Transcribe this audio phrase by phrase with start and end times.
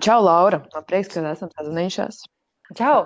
[0.00, 0.62] Čau, Laura!
[0.74, 2.22] Man prieks, ka esam sazinājušies.
[2.78, 3.02] Čau!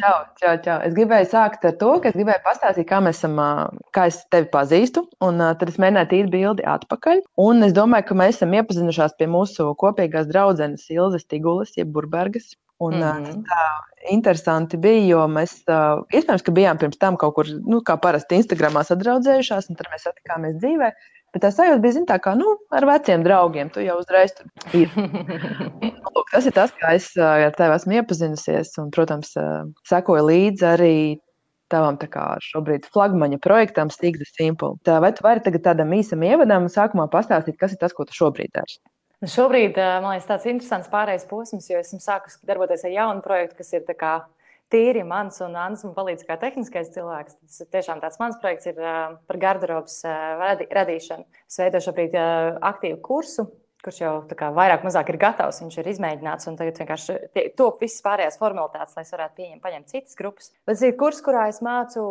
[0.00, 0.76] čau, čau, čau!
[0.84, 3.38] Es gribēju sākt ar to, ka es gribēju pastāstīt, kā esam,
[3.96, 5.06] kā es tevi pazīstu.
[5.24, 7.22] Un tad es mēģināju tīri bildi atpakaļ.
[7.44, 12.56] Un es domāju, ka mēs esam iepazinušās pie mūsu kopīgās draudzenes Ilzas Tigulas, jeb Burbergas.
[12.78, 13.38] Un, mm -hmm.
[13.48, 13.62] tā
[14.12, 18.84] interesanti bija, jo mēs iespējams, ka bijām pirms tam kaut kur, nu, kā parasti, Instagramā
[18.86, 20.92] sadraudzējušās, un tad mēs satikāmies dzīvē.
[21.34, 23.68] Bet tā sajūta bija tā, kā nu, ar veciem draugiem.
[23.74, 24.92] Tu jau uzreiz tur ir.
[25.98, 28.70] Nu, lūk, tas ir tas, kā es ar tevi esmu iepazinusies.
[28.80, 29.34] Un, protams,
[29.90, 30.94] sekoju līdzi arī
[31.72, 34.78] tavam kā, šobrīd flagmaņa projektam, the Simple.
[34.84, 38.16] Tā, vai tu vari tagad tādam īsam ievadam sākumā pastāstīt, kas ir tas, ko tu
[38.16, 38.80] šobrīd dari?
[39.20, 43.58] Nu šobrīd man liekas, tāds interesants pārējais posms, jo esmu sākus darboties ar jaunu projektu,
[43.58, 44.14] kas ir kā,
[44.72, 47.38] tīri mans un Anna man palīdz kā tehniskais cilvēks.
[47.40, 51.26] Tas tiešām tāds mans projekts ir, par garderobas radīšanu.
[51.48, 53.48] Es veidoju šobrīd aktīvu kursu,
[53.84, 58.02] kurš jau kā, vairāk mazāk ir gatavs, viņš ir izmēģināts, un tagad vienkārši top visas
[58.04, 60.50] pārējās formalitātes, lai es varētu pieņemt, paņemt citas grupas.
[60.66, 62.08] Bet tas ir kurs, kurā es mācu.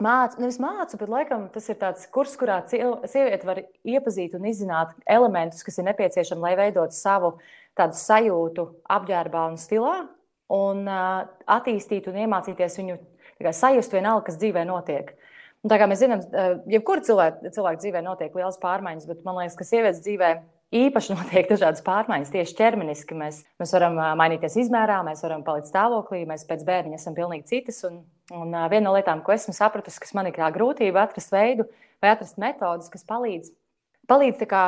[0.00, 4.94] Mācu, nevis mācu, bet laikam tas ir tāds kurs, kurā sieviete var iepazīt un izzināt
[5.04, 7.34] elementus, kas ir nepieciešami, lai veidotu savu
[7.76, 8.64] tādu sajūtu
[8.96, 9.98] apģērbā un stilā,
[10.50, 12.98] un uh, attīstīt un iemācīties viņu
[13.56, 15.14] sajust vienalga, kas dzīvē notiek.
[15.60, 16.22] Un tā kā mēs zinām,
[16.72, 20.30] jebkurā cilvēka, cilvēka dzīvē notiek liels pārmaiņas, bet man liekas, ka sievietes dzīvē
[20.80, 22.32] īpaši notiek dažādas pārmaiņas.
[22.32, 27.16] Tieši ķermeniski mēs, mēs varam mainīties izmērā, mēs varam palikt stāvoklī, mēs pēc bērniņa esam
[27.18, 27.82] pilnīgi citas.
[27.88, 28.00] Un,
[28.32, 31.68] un viena no lietām, ko esmu sapratusi, kas man ir tā grūtība atrast veidu
[32.00, 33.52] vai atrast metodus, kas palīdz,
[34.08, 34.64] palīdz kā,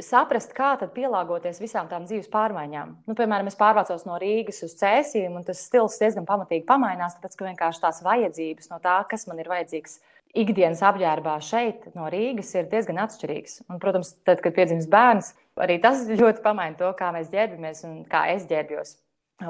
[0.00, 2.94] saprast, kā pielāgoties visām tām dzīves pārmaiņām.
[3.08, 7.36] Nu, piemēram, es pārvācos no Rīgas uz Cēsiju, un tas stils diezgan pamatīgi pamainās, tāpēc
[7.36, 10.00] ka vienkārši tās vajadzības no tā, kas man ir vajadzīgs
[10.42, 13.62] ikdienas apģērbā šeit, no Rīgas, ir diezgan atšķirīgs.
[13.68, 18.04] Un, protams, tad, kad piedzimst bērns, arī tas ļoti pamaina to, kā mēs ģērbjamies un
[18.08, 18.96] kā es ģērbjos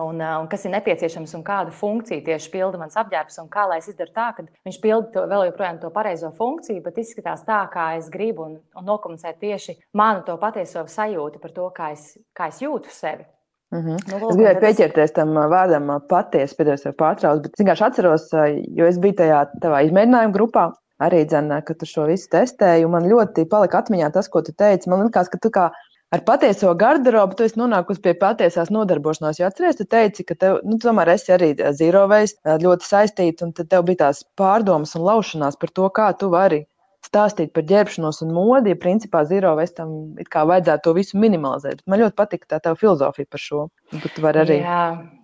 [0.00, 3.78] un, un kas ir nepieciešams un kādu funkciju tieši pilda mans apģērbs, un kā lai
[3.82, 7.60] es izdaru tā, ka viņš pilda to, vēl joprojām to pareizo funkciju, bet izskatās tā,
[7.72, 12.12] kā es gribu, un, un nokomunicēt tieši manu to patieso sajūtu par to, kā es,
[12.36, 13.26] kā es jūtu sevi.
[13.72, 13.98] Mm -hmm.
[14.10, 18.30] nu, lūk, es gribēju pieķerties tam vārdam patiesi, pēdējos jau pārtrauc, bet vienkārši atceros,
[18.78, 22.92] jo es biju tajā tavā izmēģinājuma grupā, arī dzenā, ka tu šo visu testēji, un
[22.96, 24.90] man ļoti palika atmiņā tas, ko tu teici.
[24.90, 25.70] Man liekas, ka tu kā
[26.12, 29.40] ar patieso garderobu tu esi nonākusi pie patiesās nodarbošanās.
[29.40, 33.54] Jo atceries, tu teici, ka tev, nu, tomēr esi arī zero waste ļoti saistīta, un
[33.56, 36.66] tad tev bija tās pārdomas un laušanās par to, kā tu vari
[37.02, 38.74] stāstīt par ģērbšanos un modi.
[38.74, 41.82] Ja principā waste tam it kā vajadzētu to visu minimalizēt.
[41.82, 43.68] Bet man ļoti patīk tā tava filozofija par šo.
[43.92, 44.60] Arī...
[44.60, 44.82] Jā,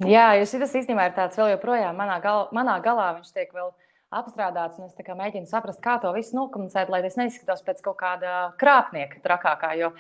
[0.09, 3.71] jā jo šis īstenībā ir tāds vēl joprojām manā, gal, manā galā, viņš tiek vēl
[4.19, 4.81] apstrādāts.
[4.81, 9.75] Es mēģinu saprast, kā to visu nokomunicēt, lai tas neizskatos pēc kaut kāda krāpnieka trakākā.
[9.79, 9.93] Jo,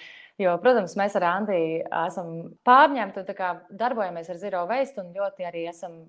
[0.42, 2.30] jo, protams, mēs ar Andiju esam
[2.68, 6.00] pārņemti un darbojamies ar Zero Waste un ļoti arī esam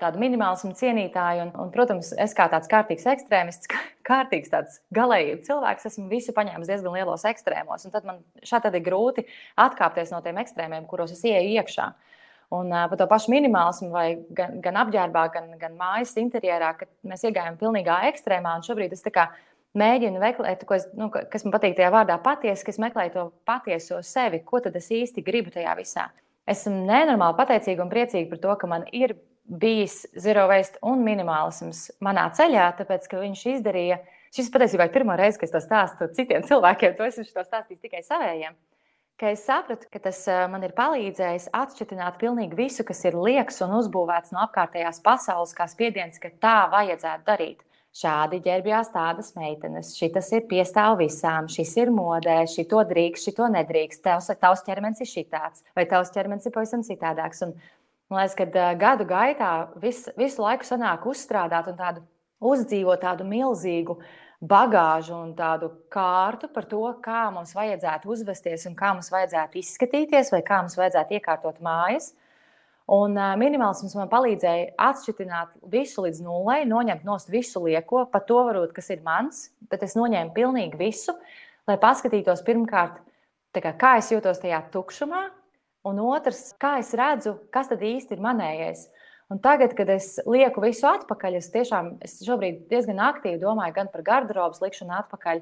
[0.00, 1.46] tādu minimālismu cienītāju.
[1.46, 3.70] Un, un, protams, es kā tāds kārtīgs ekstrēmists,
[4.08, 7.88] kārtīgs tāds galējības cilvēks, esmu visu paņēmis diezgan lielos ekstrēmos.
[7.92, 9.26] Tad man šādi ir grūti
[9.60, 11.92] atkāpties no tiem ekstrēmiem, kuros es ieeju iekšā.
[12.52, 14.06] Un uh, par to pašu minimālismu, vai
[14.36, 18.58] gan, gan apģērbā, gan, gan mājas interjerā, kad mēs iegājām pilnīgā ekstrēmā.
[18.66, 19.00] Šobrīd es
[19.78, 24.42] mēģinu meklēt, es, nu, kas man patīk tajā vārdā patiesi, kas meklē to patieso sevi,
[24.44, 26.08] ko tad es īsti gribu tajā visā.
[26.48, 29.14] Esmu nenormāli pateicīga un priecīga par to, ka man ir
[29.62, 34.02] bijis zero waste un minimālisms manā ceļā, tāpēc ka viņš izdarīja.
[34.32, 36.94] Šis patiesībā ir pirmā reize, kad es to stāstu citiem cilvēkiem.
[36.98, 38.56] To es to stāstīju tikai savējiem
[39.22, 43.76] ka es sapratu, ka tas man ir palīdzējis atšķirt pilnīgi visu, kas ir liekas un
[43.78, 47.60] uzbūvēts no apkārtējās pasaules, kā spiediens, ka tā vajadzētu darīt.
[47.92, 54.00] Šādi ģērbjās tādas meitenes, šis ir piestāv visām, šis ir modē, šito drīkst, šito nedrīkst.
[54.06, 57.42] Tavs, tavs ķermenis ir šitāds, vai tavs ķermenis ir pavisam citādāks.
[57.44, 57.52] Un,
[58.08, 59.52] man liekas, ka gadu gaitā
[59.82, 62.06] vis, visu laiku sanāk uzstrādāt un tādu
[62.42, 63.98] uzdzīvot tādu milzīgu
[64.40, 70.32] bagāžu un tādu kārtu par to, kā mums vajadzētu uzvesties un kā mums vajadzētu izskatīties,
[70.32, 72.14] vai kā mums vajadzētu iekārtot mājas.
[72.90, 78.40] Un uh, minimālisms man palīdzēja atšķirt visu līdz nulai, noņemt no visu lieko, pat to
[78.48, 81.14] varbūt, kas ir mans, bet es noņēmu pilnīgi visu,
[81.70, 82.98] lai paskatītos pirmkārt,
[83.54, 85.22] kā, kā es jūtos tajā tukšumā,
[85.86, 88.88] un otrs, kā es redzu, kas tad īsti ir manējais.
[89.32, 93.88] Un tagad, kad es lieku visu atpakaļ, es tiešām es šobrīd diezgan aktīvi domāju gan
[93.88, 95.40] par garderobas likšanu atpakaļ,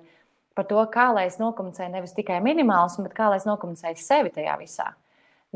[0.55, 4.31] par to, kā lai es nokomunicēju nevis tikai minimālismu, bet kā lai es nokomunicēju sevi
[4.37, 4.93] tajā visā.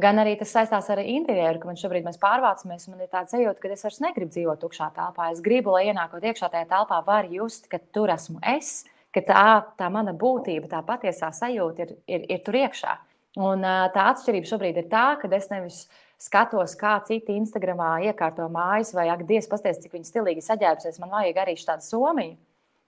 [0.00, 3.30] Gan arī tas saistās ar interjeru, ka man šobrīd mēs pārvācamies, un man ir tāds
[3.30, 5.28] sajūta, ka es vairs negribu dzīvot tukšā telpā.
[5.30, 8.80] Es gribu, lai ienākot iekšā tajā telpā, var just, ka tur esmu es,
[9.14, 9.44] ka tā,
[9.78, 12.96] tā mana būtība, tā patiesā sajūta ir, ir, ir tur iekšā.
[13.44, 13.62] Un
[13.94, 15.84] tā atšķirība šobrīd ir tā, ka es nevis
[16.22, 21.14] skatos, kā citi Instagramā iekārto mājas, vai ak, Dievs, pasties, cik viņi stilīgi saģērbsies, man
[21.14, 22.36] vajag arī tādu somiņu.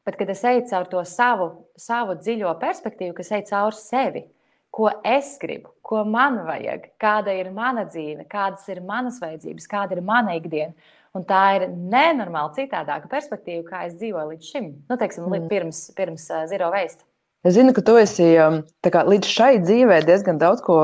[0.06, 1.47] Bet, kad es eju caur to savu,
[1.79, 4.23] savu dziļo perspektīvu, kas ej cauri sevi,
[4.74, 9.96] ko es gribu, ko man vajag, kāda ir mana dzīve, kādas ir manas vajadzības, kāda
[9.96, 10.74] ir mana ikdiena.
[11.16, 15.46] Un tā ir nenormāli citādāka perspektīva, kā es dzīvoju līdz šim, nu, teiksim, mm.
[15.48, 17.06] pirms, pirms uh, Zero Waste.
[17.46, 20.80] Es zinu, ka tu esi um, kā, līdz šai dzīvē diezgan daudz ko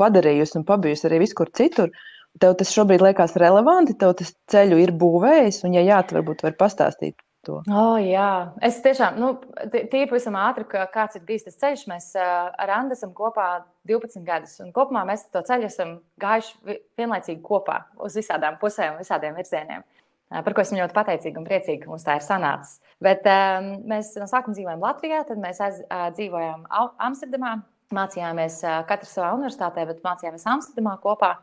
[0.00, 1.92] padarījusi un pabijusi arī visur citur.
[2.40, 6.42] Tev tas šobrīd liekas relevanti, tev tas ceļu ir būvējis, un, ja jā, tad varbūt
[6.44, 7.16] var pastāstīt
[7.46, 7.60] to.
[7.70, 9.32] Oh, jā, es tiešām, nu,
[9.72, 11.84] tīri pavisam ātri, ka kāds ir bijis tas ceļš.
[11.90, 13.48] Mēs ar Andu esam kopā
[13.88, 19.38] 12 gadus, un kopumā mēs to ceļu esam gājuši vienlaicīgi kopā uz visādām pusēm, visādiem
[19.38, 19.86] virzieniem.
[20.26, 22.80] Par ko esmu ļoti pateicīga un priecīga, ka mums tā ir sanācis.
[23.02, 26.66] Bet um, mēs no sākuma dzīvojām Latvijā, tad mēs aiz, uh, dzīvojām
[27.06, 27.60] Amsterdamā.
[27.94, 31.36] Mācījāmies uh, katrs savā universitātē, bet mācījāmies Amsterdamā kopā.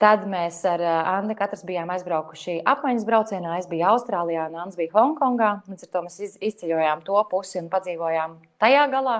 [0.00, 3.58] Tad mēs ar eh, Annu katrs bijām aizbraukuši apmaiņas braucienā.
[3.60, 5.50] Es biju Austrālijā, un Anna bija Hongkongā.
[5.68, 9.18] Līdz ar to mēs izceļojām to pusi un padzīvojām tajā galā.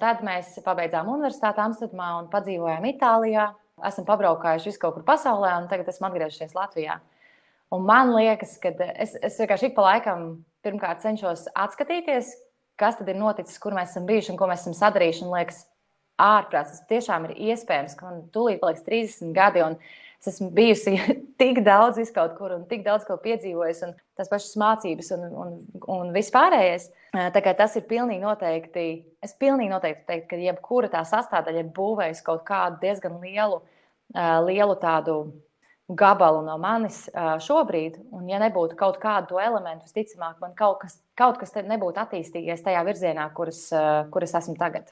[0.00, 3.50] Tad mēs pabeidzām universitāti Amsterdamā un padzīvojām Itālijā.
[3.84, 6.96] Esam pabraukājuši visu kaut kur pasaulē, un tagad esam atgriezušies Latvijā.
[7.74, 10.28] Un man liekas, ka es, es vienkārši ik pa laikam
[10.64, 12.32] pirmkārt cenšos atskatīties,
[12.80, 15.26] kas tad ir noticis, kur mēs esam bijuši un ko mēs esam sadarījuši.
[15.26, 15.66] Un liekas,
[16.18, 16.74] ārprāts.
[16.74, 19.64] Tas tiešām ir iespējams, ka man tūlīt paliks 30 gadi.
[20.18, 20.96] Es esmu bijusi
[21.40, 25.56] tik daudz kaut kur un tik daudz ko piedzīvojusi, un tās pašas mācības un, un,
[25.94, 26.90] un viss pārējais.
[27.34, 28.86] Tas ir pilnīgi noteikti.
[29.24, 33.62] Es pilnīgi noteikti teiktu, ka jebkura tā sastāvdaļa ir būvējusi kaut kādu diezgan lielu,
[34.48, 35.20] lielu tādu
[35.88, 37.04] gabalu no manis
[37.46, 37.96] šobrīd.
[38.12, 42.82] Un, ja nebūtu kaut kādu elementu, visticamāk, man kaut kas, kaut kas nebūtu attīstījies tajā
[42.90, 43.68] virzienā, kuras,
[44.12, 44.90] kuras esmu tagad.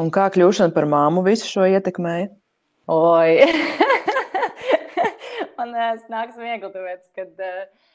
[0.00, 2.30] Un kā kļūšana par māmu visu šo ietekmēja?
[2.88, 3.44] Oi!
[5.58, 7.90] man tas nāks viegli, tāpēc, kad uh,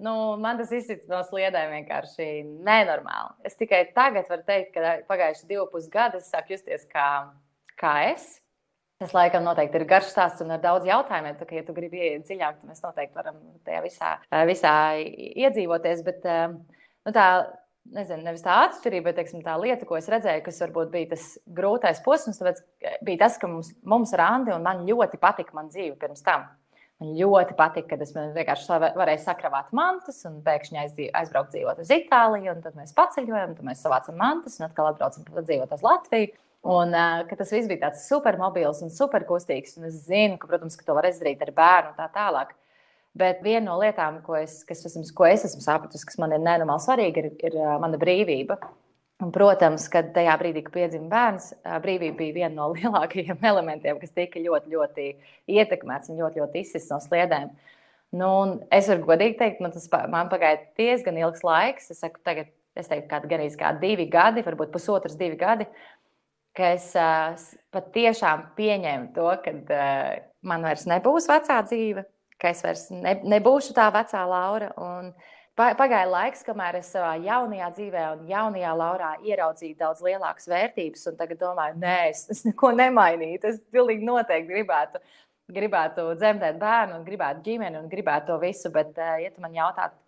[0.00, 2.28] nu, man tas izsits no sliedēm vienkārši
[2.64, 3.34] nenormāli.
[3.44, 7.08] Es tikai tagad varu teikt, ka pagājuši divi pusgadi es sāku justies kā,
[7.76, 8.38] kā es.
[9.02, 11.36] Tas laikam noteikti ir garš stāsts un ar daudz jautājumiem.
[11.36, 14.14] Tā, ja tu gribi ieiet dziļāk, tad mēs noteikti varam tajā visā,
[14.48, 16.04] visā iedzīvoties.
[16.06, 17.26] Bet nu, tā
[17.90, 21.28] nezinu, nevis tā atšķirība, bet teiksim, tā lieta, ko es redzēju, kas varbūt bija tas
[21.58, 22.62] grūtais posms, tāpēc,
[23.04, 26.46] bija tas, ka mums, mums ar Andi un man ļoti patika man dzīve pirms tam.
[27.02, 32.54] Man ļoti patika, kad es vienkārši varēju sakravāt mantas un pēkšņi aizbraukt dzīvot uz Itāliju.
[32.62, 36.30] Tad mēs paceļojam, tad mēs savācam mantas un atkal atbraucam dzīvot uz Latviju.
[36.62, 39.80] Un uh, tas viss bija tāds supermobils un superkustīgs.
[39.80, 42.54] Un es zinu, ka, protams, ka to var izdarīt ar bērnu un tā tālāk.
[43.18, 46.40] Bet viena no lietām, ko es, kas, esmu, ko es esmu sapratusi, kas man ir
[46.40, 48.56] nenormāli svarīga, ir, ir mana brīvība.
[49.22, 51.50] Un, protams, kad tajā brīdī, kad piedzima bērns,
[51.84, 55.06] brīvība bija viena no lielākajiem elementiem, kas tika ļoti, ļoti
[55.52, 57.52] ietekmēts un ļoti, ļoti izsists no sliedēm.
[58.18, 58.30] Nu,
[58.74, 61.92] es varu godīgi teikt, man tas man pagāja diezgan ilgs laiks.
[61.92, 65.68] Es saku, tagad, es teiktu, ka gan arī divi gadi, varbūt pusotrs, divi gadi,
[66.56, 67.36] ka es uh,
[67.72, 72.04] patiešām pieņēmu to, ka uh, man vairs nebūs vecā dzīve,
[72.42, 74.72] ka es vairs ne, nebūšu tā vecā Laura.
[74.82, 75.12] Un
[75.58, 81.18] pagāja laiks, kamēr es savā jaunajā dzīvē un jaunajā Laurā ieraudzīju daudz lielākas vērtības, un
[81.20, 83.52] tagad domāju, nē, es, es neko nemainītu.
[83.52, 85.02] Es pilnīgi noteikti gribētu,
[85.52, 88.72] gribētu dzemdēt bērnu, gribētu ģimeni un gribētu to visu.
[88.74, 89.98] Bet, eh, ja tu man jautātu,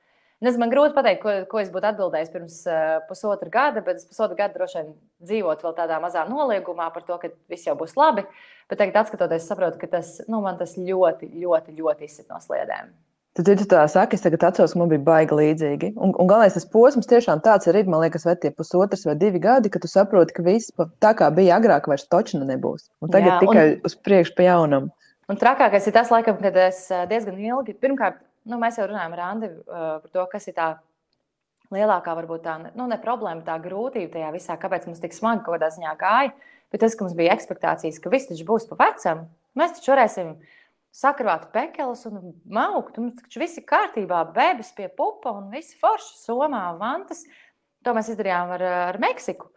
[0.45, 4.09] Nezinu, man grūti pateikt, ko, ko es būtu atbildējis pirms uh, pusotra gada, bet es
[4.09, 4.91] pusotru gadu droši vien
[5.25, 8.27] dzīvotu vēl tādā mazā noliegumā par to, ka viss jau būs labi.
[8.71, 12.95] Bet tagad, skatoties, saprotu, ka tas, nu, man tas ļoti, ļoti, ļoti izsit no sliedēm.
[13.35, 15.89] Tad, ja tu tā saki, es tagad atceros, ka man bija baigi līdzīgi.
[15.99, 19.41] Un, un galvenais tas posms tiešām tāds arī, man liekas, vai tie pusotrs vai divi
[19.43, 20.71] gadi, kad tu saproti, ka viss
[21.03, 22.87] tā kā bija agrāk, vairs točna nebūs.
[23.03, 24.87] Un tagad Jā, tikai un, uz priekšu pa jaunam.
[25.27, 29.25] Un trakākais ir tas, laikam, kad es diezgan ilgi, pirmkārt, nu, mēs jau runājam ar
[29.27, 30.71] Andi uh, par to, kas ir tā
[31.75, 35.57] lielākā, varbūt tā nu, ne problēma, tā grūtība tajā visā, kāpēc mums tik smagi kaut
[35.57, 36.35] kādā ziņā gāja.
[36.75, 39.21] Bet tas, ka mums bija expectācijas, ka viss taču būs pa vecam,
[39.55, 40.33] mēs taču varēsim
[40.95, 42.99] sakrāt pekeles un maukt.
[42.99, 47.23] Mums taču viss ir kārtībā, bebis pie pupa un viss forši, somā, vantas.
[47.87, 49.53] To mēs izdarījām ar, ar Meksiku.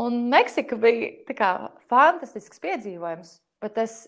[0.00, 1.52] Un Meksika bija kā,
[1.90, 4.02] fantastisks piedzīvojums, bet es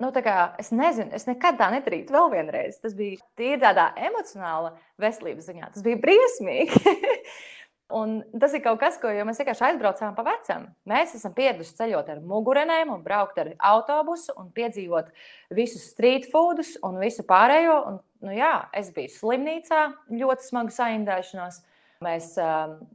[0.00, 2.78] Nu, kā, es nezinu, es nekad tā nedarītu vēl vienreiz.
[2.80, 4.70] Tas bija tīri tādā emocionāla
[5.02, 5.66] veselības ziņā.
[5.74, 6.94] Tas bija briesmīgi.
[7.96, 10.68] Un tas ir kaut kas, ko mēs vienkārši aizbraucām pa vecam.
[10.88, 15.10] Mēs esam pieraduši ceļot ar mugurenēm, un braukt ar autobusu, un piedzīvot
[15.56, 17.78] visus street foodus un visu pārējo.
[17.90, 19.82] Un, nu, jā, es biju slimnīcā,
[20.22, 21.62] ļoti smagu saindēšanos.
[22.04, 22.30] Mēs,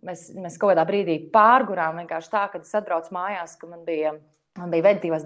[0.06, 4.16] mēs, mēs kaut kādā brīdī pārgurām vienkārši tā, ka es atbraucu mājās, ka man bija
[4.56, 5.26] Man bija veģetīvās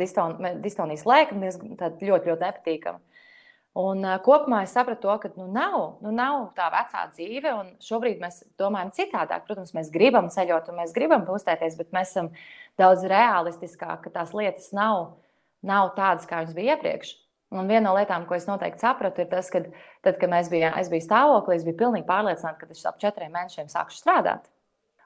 [0.64, 2.98] distonijas lēkme, ļoti, ļoti nepatīkama.
[3.78, 7.70] Un, uh, kopumā es sapratu, to, ka nu, nav, nu, nav tā vecā dzīve, un
[7.86, 9.46] šobrīd mēs domājam citādāk.
[9.46, 12.32] Protams, mēs gribam ceļot, un mēs gribam uztēties, bet mēs esam
[12.82, 15.20] daudz realistiskāki, ka tās lietas nav,
[15.62, 17.14] nav tādas, kā viņas bija iepriekš.
[17.50, 19.64] Un viena no lietām, ko es noteikti sapratu, ir tas, ka
[20.06, 23.70] tad, kad bijām, es biju stāvoklī, es biju pilnīgi pārliecināta, ka es ap četriem mēnešiem
[23.70, 24.50] sākšu strādāt.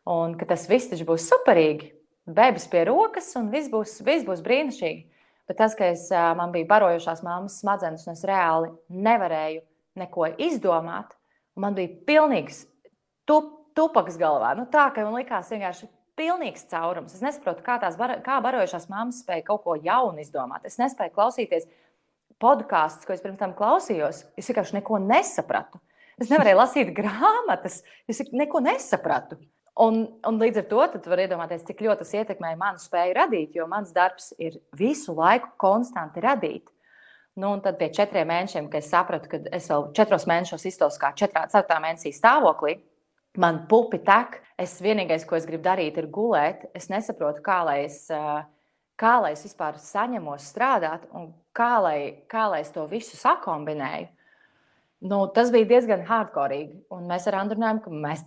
[0.08, 1.94] Un ka tas viss būs superīgi.
[2.28, 5.13] Bēbis pie rokas, un viss būs, viss būs brīnišķīgi.
[5.50, 6.08] Bet tas, ka es,
[6.40, 9.64] man bija barojušās mammas smadzenes, un es reāli nevarēju
[10.00, 11.12] neko izdomāt,
[11.60, 12.64] man bija pilnīgs
[13.30, 14.54] tup, tupaks galvā.
[14.58, 17.16] Nu, tā, ka man likās vienkārši pilnīgs caurums.
[17.16, 20.66] Es nesaprotu, kā bar, kā barojušās mammas spēja kaut ko jaunu izdomāt.
[20.70, 21.68] Es nespēju klausīties
[22.42, 24.24] podkāstus, ko es pirms tam klausījos.
[24.38, 25.82] Es vienkārši neko nesapratu.
[26.22, 29.40] Es nevarēju lasīt grāmatas, es neko nesapratu.
[29.82, 33.66] Un, un līdz ar to var iedomāties, cik ļoti tas ietekmēja manu spēju radīt, jo
[33.70, 36.70] mans darbs ir visu laiku konstanti radīt.
[37.34, 41.00] Nu, un tad pie četriem mēnešiem, kad es sapratu, ka es vēl četros mēnešos iztos
[41.02, 42.76] kā četrā, ceturtā mēnesī stāvoklī,
[43.42, 44.38] man pupi tek.
[44.62, 46.68] Es vienīgais, ko es gribu darīt, ir gulēt.
[46.78, 48.04] Es nesaprotu, kā lai es,
[49.02, 51.98] kā lai es vispār saņemos strādāt un kā lai,
[52.30, 54.12] kā lai es to visu sakombinēju.
[55.04, 56.62] Nu, tas bija diezgan hardcore.
[57.10, 58.22] Mēs ar Andru runājām, ka mēs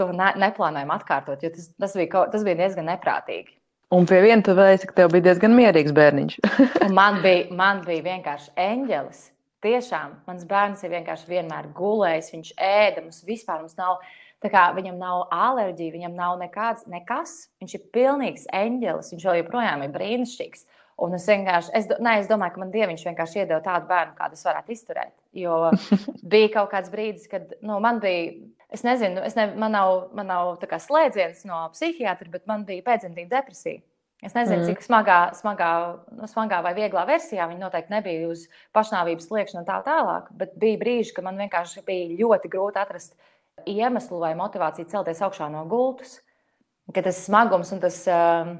[0.00, 3.52] to ne, neplānojam atkārtot, jo tas, tas, bija, tas bija diezgan neprātīgi.
[3.92, 6.38] Un pie viena tu teici, ka tev bija diezgan mierīgs bērniņš.
[6.98, 9.20] man, bija, man bija vienkārši eņģelis.
[9.64, 13.98] Tiešām, mans bērns ir vienkārši vienmēr gulējis, viņš ēda, mums vispār mums nav,
[14.44, 17.36] kā, viņam nav alerģija, viņam nav nekāds, nekas.
[17.60, 20.68] Viņš ir pilnīgs eņģelis, viņš joprojām ir brīnišķīgs.
[21.04, 24.38] Un es vienkārši, es, ne, es domāju, ka man dieviņš vienkārši iedeva tādu bērnu, kādu
[24.38, 25.12] es varētu izturēt.
[25.36, 25.68] Jo
[26.32, 28.32] bija kaut kāds brīdis, kad nu, man bija,
[28.72, 33.32] es nezinu, es ne, man nav, man nav slēdziens no psihiatra, bet man bija pēcdzemdību
[33.32, 33.82] depresija.
[34.18, 34.66] Es nezinu, mm.
[34.66, 35.72] cik smagā, smagā,
[36.18, 40.32] nu, smagā vai vieglā versijā viņa noteikti nebija uz pašnāvības sliekšņa un tā tālāk.
[40.40, 43.14] Bet bija brīži, kad man vienkārši bija ļoti grūti atrast
[43.68, 46.16] iemeslu vai motivāciju celties augšā no gultas.
[46.90, 48.00] Kad tas smagums un tas.
[48.10, 48.58] Uh,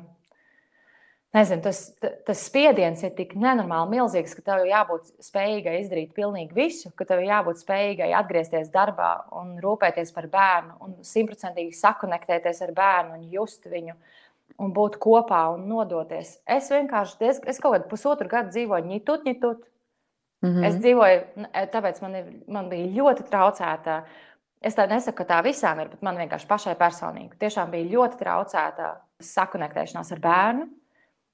[1.37, 1.81] nezinu, tas,
[2.27, 7.23] tas spiediens ir tik nenormāli milzīgs, ka tev jābūt spējīgai izdarīt pilnīgi visu, ka tev
[7.25, 13.69] jābūt spējīgai atgriezties darbā un rūpēties par bērnu un simtprocentīgi sakonektēties ar bērnu un just
[13.69, 13.99] viņu.
[14.59, 16.39] Un būt kopā un nodoties.
[16.49, 19.61] Es vienkārši, es, es kaut kādu pusotru gadu dzīvoju ņitut, ņitut.
[20.43, 20.65] Mm -hmm.
[20.67, 21.21] Es dzīvoju,
[21.75, 24.01] tāpēc man, ir, man bija ļoti traucēta.
[24.63, 27.39] Es tā nesaku, ka tā visām ir, bet man vienkārši pašai personīgi.
[27.39, 30.69] Tiešām bija ļoti traucēta sakonektēšanās ar bērnu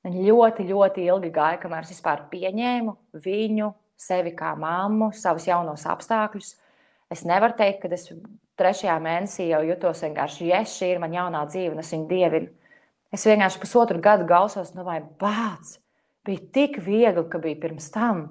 [0.05, 2.93] Man ļoti, ļoti ilgi gāja, kamēr es vispār pieņēmu
[3.25, 6.51] viņu, sevi kā mammu, savus jaunos apstākļus.
[7.13, 8.11] Es nevaru teikt, ka es
[8.61, 12.53] trešajā mēnesī jau jutos vienkārši, ja šī ir mana jaunā dzīve, un es viņu dievinu.
[13.15, 15.79] Es vienkārši pusotru gadu gausos, nu vai bāc,
[16.27, 18.27] bija tik viegli, ka bija pirms tam.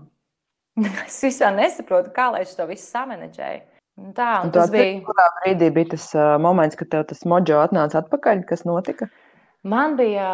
[1.06, 3.62] Es vispār nesaprotu, kā lai es to visu samanģēju.
[4.18, 4.96] Tā, un un tas bija.
[5.06, 8.42] Kurā brīdī bija tas uh, moments, kad tev tas mojo atnāca atpakaļ?
[8.50, 9.06] Kas notika?
[9.70, 10.32] Man bija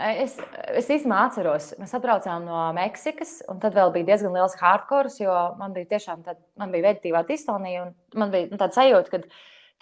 [0.00, 0.36] Es,
[0.72, 5.34] es īstenībā atceros, mēs atbraucām no Meksikas, un tad vēl bija diezgan liels hardcore, jo
[5.60, 9.20] man bija tiešām tāda, man bija veģetīvā distonija, un man bija nu, tāda sajūta, ka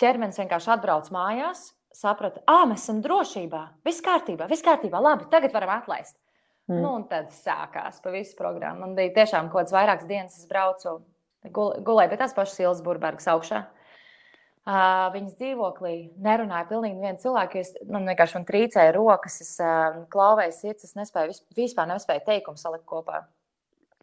[0.02, 5.54] ķermenis vienkārši atbrauc mājās, saprata, ah, mēs esam drošībā, viss kārtībā, viss kārtībā, labi, tagad
[5.54, 6.16] varam atlaist.
[6.68, 6.82] Mm.
[6.82, 8.84] Nu, un tad sākās pa visu programmu.
[8.84, 10.98] Man bija tiešām kaut kāds vairākas dienas, es braucu,
[11.48, 13.62] gulēju pie tās pašas Ilzas Burbergas augšā.
[14.68, 17.70] Uh, viņas dzīvoklī nerunāja pilnīgi neviens cilvēks.
[17.88, 22.84] Man vienkārši man trīcēja rokas, es uh, klauvēju sirds, es nespēju, vispār nespēju teikumu salikt
[22.90, 23.22] kopā.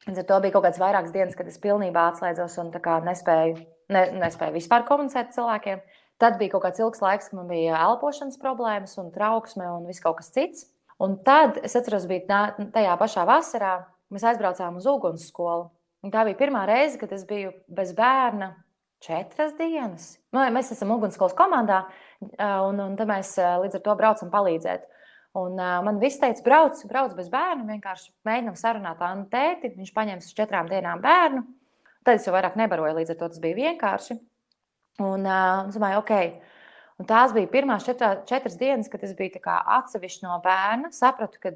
[0.07, 2.74] Līdz ar to bija kaut kāds vairākas dienas, kad es pilnībā atslēdzos un
[3.05, 3.62] nespēju,
[3.93, 5.86] ne, nespēju vispār komunicēt ar cilvēkiem.
[6.24, 10.01] Tad bija kaut kāds ilgs laiks, kad man bija elpošanas problēmas un trauksme un viss
[10.01, 10.65] kaut kas cits.
[10.98, 13.77] Un tad es atceros, bija tajā pašā vasarā,
[14.10, 15.69] mēs aizbraucām uz uguns skolu.
[16.01, 18.55] Un tā bija pirmā reize, kad es biju bez bērna
[19.05, 20.15] četras dienas.
[20.33, 21.83] Mēs esam ugunskolas komandā,
[22.65, 24.89] un, un mēs līdz ar to braucam palīdzēt.
[25.35, 27.65] Un, uh, man viss teica, brauc, brauc bez bērna.
[27.67, 29.74] Vienkārši mēģinām sarunāt ar tēti.
[29.75, 31.43] Viņš paņems uz četrām dienām bērnu.
[32.07, 34.15] Tad es jau vairāk nebaroju, līdz ar to tas bija vienkārši.
[35.03, 36.13] Un uh, es domāju, ok.
[37.03, 40.93] Un tās bija pirmās četrā, četras dienas, kad es biju atsevišķi no bērna.
[40.95, 41.51] Sapratu, ka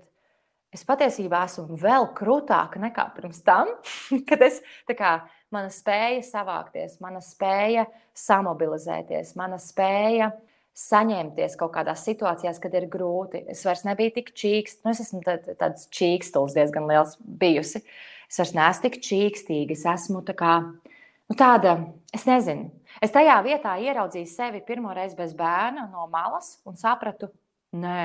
[0.75, 3.71] es patiesībā esmu vēl krūtāka nekā pirms tam,
[4.29, 4.59] kad es
[4.91, 5.13] kā,
[5.55, 7.87] mana spēja savākties, mana spēja
[8.17, 10.31] samobilizēties, mana spēja
[10.79, 13.43] saņemties kaut kādās situācijās, kad ir grūti.
[13.51, 17.83] Es vairs nebiju tik čīksts, nu, es esmu tāds čīkstls diezgan liels bijusi.
[18.29, 21.75] Es vairs neesmu tik čīkstīga, es esmu tā kā, nu, tāda,
[22.15, 22.69] es nezinu.
[23.03, 27.31] Es tajā vietā ieraudzīju sevi pirmo reizi bez bērna no malas un sapratu,
[27.75, 28.01] nē,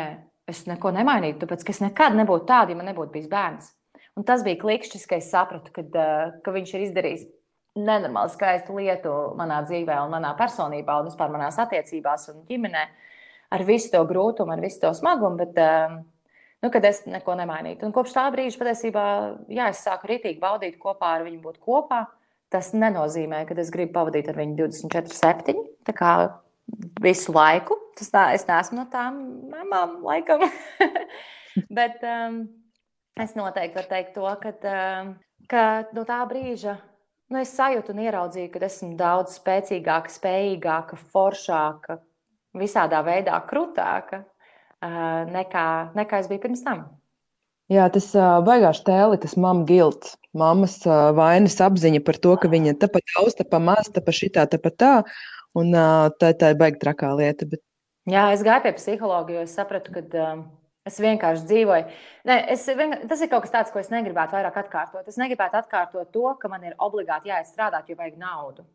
[0.50, 3.70] es neko nemainītu, tāpēc ka es nekad nebūtu tāda, ja man nebūtu bijis bērns.
[4.14, 7.24] Un tas bija klikšķis, ka es sapratu, kad, uh, ka viņš ir izdarījis
[7.74, 12.84] nenormāli skaistu lietu manā dzīvē, un manā personībā, un vispār manās attiecībās un ģimenē,
[13.54, 15.40] ar visu to grūtumu, ar visu to smagumu.
[15.42, 15.98] Bet, uh,
[16.62, 17.88] nu, kad es neko nemainītu.
[17.88, 19.06] Un kopš tā brīža patiesībā
[19.52, 22.04] jā, es sāku rītīgi baudīt kopā ar viņu, būt kopā.
[22.54, 25.62] Tas nenozīmē, ka es gribu pavadīt ar viņu 24, 7.
[25.84, 26.14] Tā kā
[27.02, 27.76] visu laiku.
[27.98, 29.18] Tas tā, es neesmu no tām
[29.50, 30.46] mamām, laikam.
[31.78, 32.44] Bet um,
[33.20, 35.14] es noteikti varu teikt to, ka, um,
[35.50, 35.62] ka
[35.94, 36.78] no tā brīža
[37.30, 41.98] nu, es sajūtu un ieraudzīju, ka esmu daudz spēcīgāka, spējīgāka, foršāka,
[42.58, 45.66] visādā veidā krūtāka uh, nekā,
[45.98, 46.84] nekā es biju pirms tam.
[47.72, 50.18] Jā, tas uh, baigās tēli, tas mamma gilts.
[50.36, 54.76] Mammas uh, vainas apziņa par to, ka viņa tāpat daudz, tāpat maz, tāpat šitā, tāpat
[54.82, 54.94] tā.
[55.56, 57.48] Un uh, tā, tā ir baigta trakā lieta.
[57.48, 57.62] Bet...
[58.10, 60.44] Jā, es gāju pie psihologa, jo es sapratu, ka uh,
[60.88, 61.98] es vienkārši dzīvoju.
[62.28, 63.02] Ne, es vienkār...
[63.08, 65.08] Tas ir kaut kas tāds, ko es negribētu vairāk atkārtot.
[65.08, 68.66] Es negribētu atkārtot to, ka man ir obligāti jāiet strādāt, jo vajag naudu.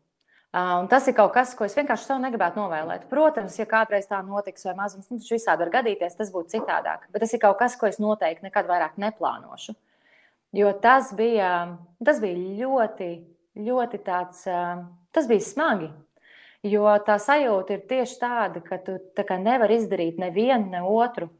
[0.50, 3.04] Uh, tas ir kaut kas, ko es vienkārši sev negribētu novēlēt.
[3.12, 7.04] Protams, ja kādreiz tā notiks, vai mazums, nu, visādi var gadīties, tas būtu citādāk.
[7.14, 9.76] Bet tas ir kaut kas, ko es noteikti nekad vairāk neplānošu.
[10.58, 11.52] Jo tas bija,
[12.02, 13.12] tas bija ļoti,
[13.62, 14.82] ļoti tāds, uh,
[15.14, 15.92] tas bija smagi.
[16.66, 21.30] Jo tā sajūta ir tieši tāda, ka tu tā nevari izdarīt nevienu, ne otru.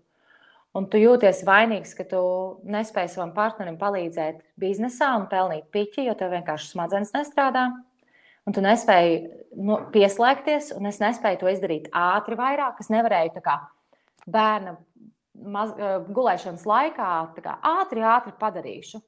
[0.78, 2.22] Un tu jūties vainīgs, ka tu
[2.62, 7.68] nespēji savam partnerim palīdzēt biznesā un pelnīt piķi, jo tev vienkārši smadzenes nestrādā
[8.46, 9.18] un tu nespēji
[9.58, 12.80] nu, pieslēgties, un es nespēju to izdarīt ātri vairāk.
[12.82, 13.58] Es nevarēju kā
[14.30, 14.76] bērna
[15.34, 15.74] maz,
[16.10, 19.02] gulēšanas laikā kā, ātri, ātri padarīšu.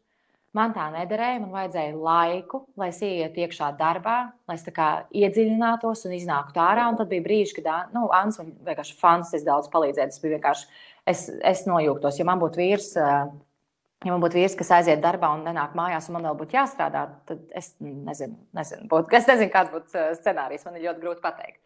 [0.53, 4.17] Man tā nederēja, man vajadzēja laiku, lai es ietu iekšā darbā,
[4.51, 6.91] lai es iedziļinātos un iznāktu ārā.
[6.93, 10.11] Un tad bija brīži, kad nu, Ants man vienkārši fantastiski daudz palīdzēja.
[10.13, 10.69] Tas bija vienkārši,
[11.07, 12.93] es, es nojūtos, ja man būtu vīrs
[14.03, 17.05] Ja man būtu vīrs, kas aiziet darbā un nenāk mājās, un man vēl būtu jāstrādā,
[17.29, 20.65] tad es nezinu, nezinu, būt, es nezinu kāds būtu uh, scenārijs.
[20.67, 21.61] Man ir ļoti grūti pateikt.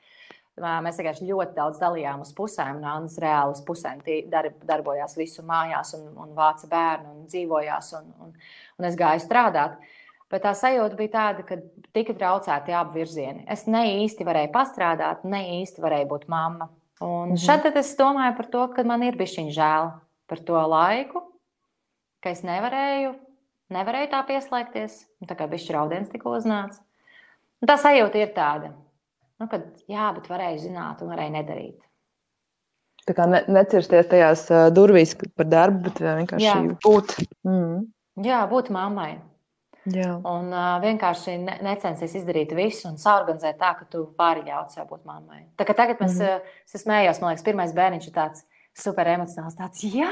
[0.57, 3.99] Mēs vienkārši ļoti daudz dalījām uz pusēm, un Anna reāli uz pusēm
[4.33, 8.31] darb, darbojās visu mājās, un, un vāca bērnu, un dzīvojās, un, un,
[8.81, 9.77] un es gāju strādāt.
[10.33, 11.61] Bet tā sajūta bija tāda, ka
[11.95, 13.45] tika traucēti abi virzieni.
[13.53, 16.71] Es ne īsti varēju pastrādāt, ne īsti varēju būt mamma.
[17.01, 17.37] Un -hmm.
[17.37, 19.93] šeit es domāju par to, ka man ir bijis žēl
[20.27, 21.23] par to laiku,
[22.23, 23.15] ka es nevarēju,
[23.71, 25.05] nevarēju tā pieslēgties.
[25.27, 26.81] Tā kā bija raudiens tikko uznāca.
[27.63, 28.73] Un tā sajūta ir tāda,
[29.41, 31.79] nu, ka jā, bet varēju zināt un varēju nedarīt.
[33.07, 36.57] Tā kā ne, necirsties tajās durvīs par darbu, bet vienkārši jā.
[36.85, 37.17] būt.
[37.47, 37.87] Mm.
[38.25, 39.21] Jā, būt mammai.
[39.95, 40.17] Jā.
[40.27, 44.89] Un uh, vienkārši ne, necensties izdarīt visu un saorganizēt tā, ka tu vari ļaut sev
[44.91, 45.45] būt mammai.
[45.59, 46.43] Tā tagad mēs, mm.
[46.43, 48.47] uh, es smējos, man liekas, pirmais bērniņš ir tāds
[48.77, 50.11] super emocionāls, tāds, jā,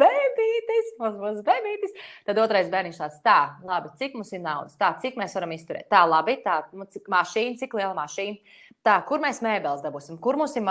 [0.00, 1.94] bebītis, mazs bebītis.
[2.26, 5.86] Tad otrais bērniņš tāds, tā, labi, cik mums ir naudas, tā, cik mēs varam izturēt,
[5.92, 6.62] tā, labi, tā,
[6.94, 10.66] cik mašīna, cik liela mašīna, tā, kur mēs mēbeles dabūsim, kur mums ir,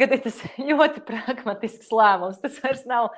[0.00, 3.10] kad ir tas ļoti pragmatisks lēmums, tas vairs nav.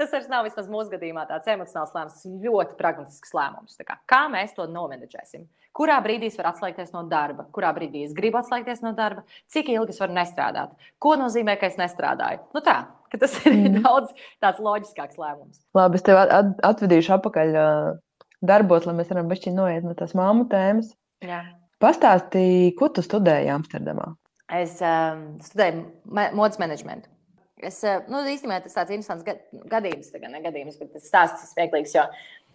[0.00, 3.76] Tas vairs nav vismaz mūsu gadījumā tāds emocionāls lēmums, tas ir ļoti pragmatisks lēmums.
[3.86, 5.44] Kā, kā mēs to nomenedžēsim?
[5.76, 9.70] Kurā brīdī es varu atslēgties no darba, kurā brīdī es gribu atslēgties no darba, cik
[9.72, 12.42] ilgi es varu nestrādāt, ko nozīmē, ka es nestrādāju.
[12.56, 12.76] Nu tā,
[13.12, 13.78] ka tas ir mm.
[13.84, 15.62] daudz tāds loģiskāks lēmums.
[15.76, 17.56] Labi, es tev atvedīšu atpakaļ
[18.52, 20.92] darbos, lai mēs varam bišķiņ noiet no tās māmu tēmas.
[21.24, 21.44] Jā.
[21.82, 24.12] Pastāstīji, ko tu studēji Amsterdamā?
[24.52, 25.86] Es um, studēju
[26.36, 27.08] modes menedžmentu.
[27.62, 27.78] Es,
[28.10, 29.22] nu, īstenībā tas tāds interesants
[29.70, 31.94] gadījums, tagad, ne gadījums, bet tas stāsts ir smieklīgs,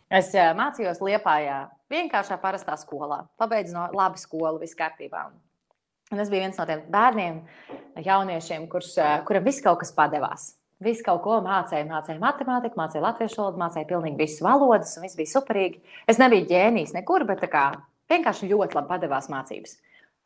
[0.07, 3.25] Es uh, mācījos Liepājā, vienkāršā parastā skolā.
[3.39, 5.25] Pabeidzu no labi skolu, viss kārtībā.
[6.13, 7.41] Un es biju viens no tiem bērniem,
[8.05, 10.53] jauniešiem, kurš, uh, kuram viss kaut kas padevās.
[10.83, 15.19] Visu kaut ko mācīja, mācīja matemātiku, mācīja latviešu valodu, mācīja pilnīgi visas valodas, un viss
[15.19, 15.81] bija superīgi.
[16.07, 17.65] Es nebiju ģēnijs nekur, bet kā,
[18.07, 19.75] vienkārši ļoti labi padevās mācības.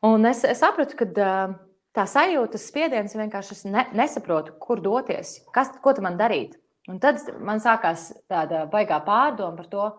[0.06, 1.58] Un es, es sapratu, ka uh,
[1.95, 6.58] tā sajūta, spiediens vienkārši ne, nesaprotu, kur doties, kas, ko man darīt.
[6.89, 9.89] Un tad man sākās tāda baigā pārdoma par to,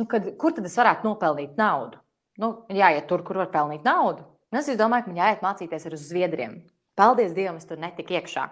[0.00, 2.00] nu, kad, kur tad es varētu nopelnīt naudu.
[2.40, 4.26] Nu, jāiet tur, kur var pelnīt naudu.
[4.52, 6.58] Un es domāju, ka man jāiet mācīties ar Zviedriem.
[6.96, 8.46] Paldies Dievam, es tur netiku iekšā.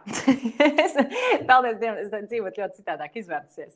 [1.49, 3.73] Paldies Dievam, es dzīvoju ļoti citādāk, izvērtusies.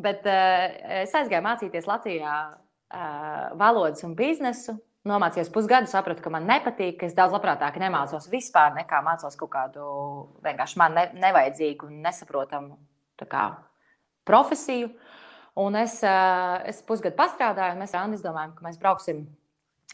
[0.00, 0.66] Bet uh,
[1.02, 4.76] es aizgāju mācīties Latvijā uh, valodas un biznesu.
[5.08, 9.52] Nomācījos pusgadu, sapratu, ka man nepatīk, ka es daudz labprātāk nemācos vispār, nekā mācos kaut
[9.54, 9.84] kādu
[10.44, 12.76] vienkārši man ne, nevajadzīgu un nesaprotamu
[13.24, 13.46] kā,
[14.28, 14.92] profesiju.
[15.60, 15.96] Un es,
[16.68, 19.24] es pusgadu strādāju, un mēs ar Annu izdomājām, ka mēs brauksim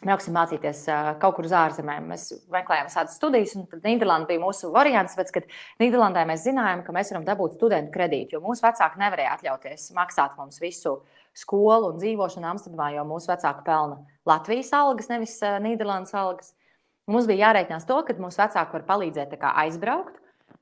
[0.05, 2.11] brauksim mācīties uh, kaut kur uz ārzemēm.
[2.11, 5.41] Mēs meklējām tādas studijas, un tad Nīderlanda bija mūsu variants, tāpēc, ka
[5.81, 10.37] Nīderlandē mēs zinājām, ka mēs varam dabūt studentu kredītu, jo mūsu vecāki nevarēja atļauties maksāt
[10.37, 10.99] mums visu
[11.37, 16.53] skolu un dzīvošanu Amsterdamā, jo mūsu vecāki pelna Latvijas algas, nevis uh, Nīderlandes algas.
[17.07, 20.17] Mums bija jārēķinās to, ka mūsu vecāki var palīdzēt aizbraukt,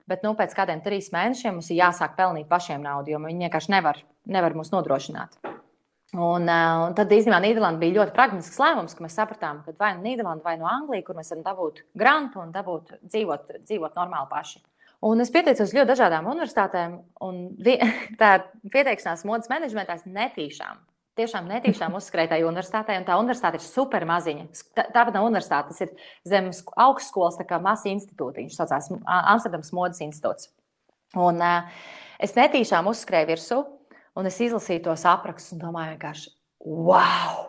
[0.09, 3.73] bet nu, pēc kādiem trīs mēnešiem mums ir jāsāk pelnīt pašiem naudu, jo viņi vienkārši
[3.73, 5.39] nevar, nevar mūs nodrošināt.
[6.15, 9.95] Un, uh, un tad īstenībā Nīderlanda bija ļoti pragmatisks lēmums, ka mēs sapratām, ka vai
[9.97, 13.97] nu Nīderlanda, vai no nu Anglija, kur mēs varam dabūt grantu un dabūt dzīvot, dzīvot
[13.97, 14.61] normāli paši.
[15.05, 17.39] Un es pieteicos ļoti dažādām universitātēm, un
[18.21, 18.31] tā
[18.73, 20.81] pieteikšanās modes menedžmentā netīšām.
[21.15, 24.49] Tiešām netīšām uzskrēja tajā universitātē, un tā universitāte ir super maziņa.
[24.81, 25.93] Tāpat nav universitāte, tas ir
[26.27, 26.49] zem
[26.87, 28.41] augstskolas, tā kā mazs institūts.
[28.41, 30.49] Viņš saucās Amsterdamas modes institūts.
[31.15, 31.85] Un uh,
[32.19, 33.61] es netīšām uzskrēju virsū,
[34.15, 36.29] Un es izlasīju tos aprakstus un domāju, vienkārši,
[36.63, 37.41] wow!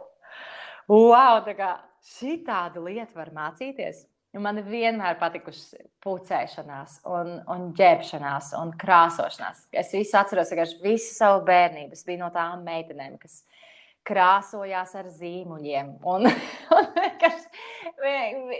[0.90, 1.68] wow tā kā
[2.16, 4.02] šī tāda lieta var mācīties.
[4.36, 9.62] Un man vienmēr patikušas pucēšanās, un, un ģērbšanās un krāsošanās.
[9.72, 13.40] Es visu atceros, ka visu savu bērnību es biju no tām meitenēm, kas
[14.06, 15.94] krāsojās ar zīmuļiem.
[16.04, 16.28] Un,
[16.76, 16.90] un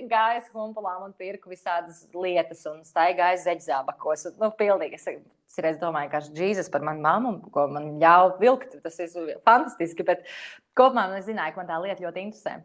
[0.08, 4.30] gāja uz humpulām un pirku visādas lietas, un staigāja zeķzābakos.
[4.40, 4.96] Nu, pilnīgi.
[4.96, 10.08] Es reiz domāju, ka Jēzus par manu mammu, ko man ļauj vilkt, tas ir fantastiski.
[10.08, 10.24] Bet
[10.78, 12.56] kopumā es zināju, ka man tā lieta ļoti interesē.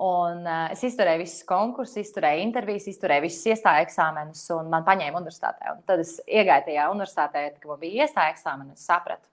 [0.00, 5.18] Un, uh, es izturēju visus konkursus, izturēju intervijas, izturēju visus iestāju eksāmenus, un man paņēma
[5.18, 5.74] universitātē.
[5.74, 9.26] Un tad es iegāju tajā universitātē, kad man bija iestāja eksāmeni, un es sapratu,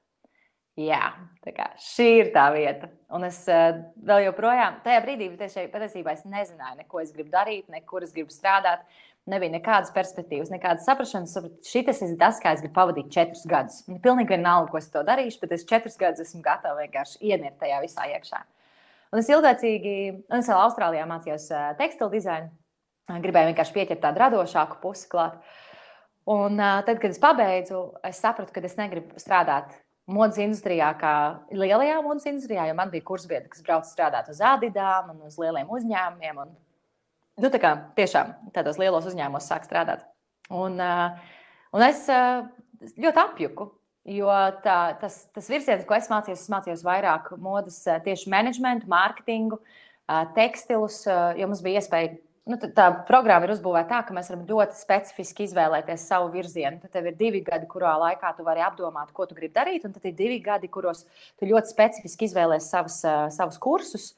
[0.78, 1.08] Jā,
[1.42, 2.92] kā, šī ir tā vieta.
[3.18, 7.66] Un es uh, vēl joprojām, tajā brīdī patiesībā es nezināju, ne, ko es gribu darīt,
[7.74, 8.84] ne kur es gribu strādāt.
[9.28, 11.34] Nebija nekādas perspektīvas, nekādas saprašanas.
[11.66, 13.82] Šis ir tas, kā es gribu pavadīt četrus gadus.
[13.90, 17.58] Man pilnīgi vienalga, ko es to darīšu, bet es četrus gadus esmu gatava vienkārši ienirt
[17.60, 18.46] tajā visā iekšā.
[19.14, 19.96] Un es ilglaicīgi,
[20.28, 22.52] un es vēl Austrālijā mācījos uh, tekstilu dizainu.
[23.08, 25.38] Gribēju vienkārši pieķert tādu radošāku pusi klāt.
[26.28, 29.78] Un uh, tad, kad es pabeidzu, es sapratu, ka es negribu strādāt
[30.12, 31.14] modes industrijā, kā
[31.56, 35.72] lielajā modes industrijā, jo man bija kursbiedri, kas brauca strādāt uz Adidām un uz lieliem
[35.72, 36.44] uzņēmumiem.
[36.44, 36.54] Un,
[37.44, 40.04] nu, tā kā tiešām tādos lielos uzņēmumos sāk strādāt.
[40.52, 43.68] Un, un es ļoti apjuku.
[44.08, 44.32] Jo
[44.64, 49.60] tā, tas, tas virziens, ko es mācījos, es mācījos vairāk modes, tieši menedžmentu, mārketingu,
[50.38, 51.02] tekstilus,
[51.36, 52.14] jo mums bija iespēja
[52.48, 56.80] nu, tā programma ir uzbūvēta tā, ka mēs varam ļoti specifiski izvēlēties savu virzienu.
[56.84, 59.96] Tad tev ir divi gadi, kurā laikā tu vari apdomāt, ko tu gribi darīt, un
[59.96, 61.04] tad ir divi gadi, kuros
[61.40, 63.02] tu ļoti specifiski izvēlēsies savus,
[63.36, 64.10] savus kursus.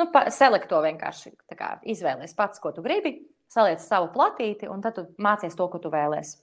[0.00, 3.18] Nu, selekto vienkārši kā, izvēlēties pats, ko tu gribi,
[3.52, 6.40] saliec savu platīti, un tad tu mācies to, ko tu vēlēsies.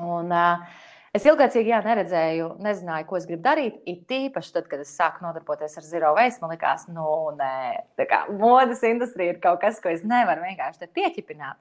[0.00, 3.80] Un, uh, Es ilglaicīgi jā, neredzēju, nezināju, ko es gribu darīt.
[3.90, 7.56] It īpaši tad, kad es sāku nodarboties ar zero waste, man likās, nu, nē,
[7.98, 11.58] tā kā modes industrija ir kaut kas, ko es nevaru vienkārši pieķipināt.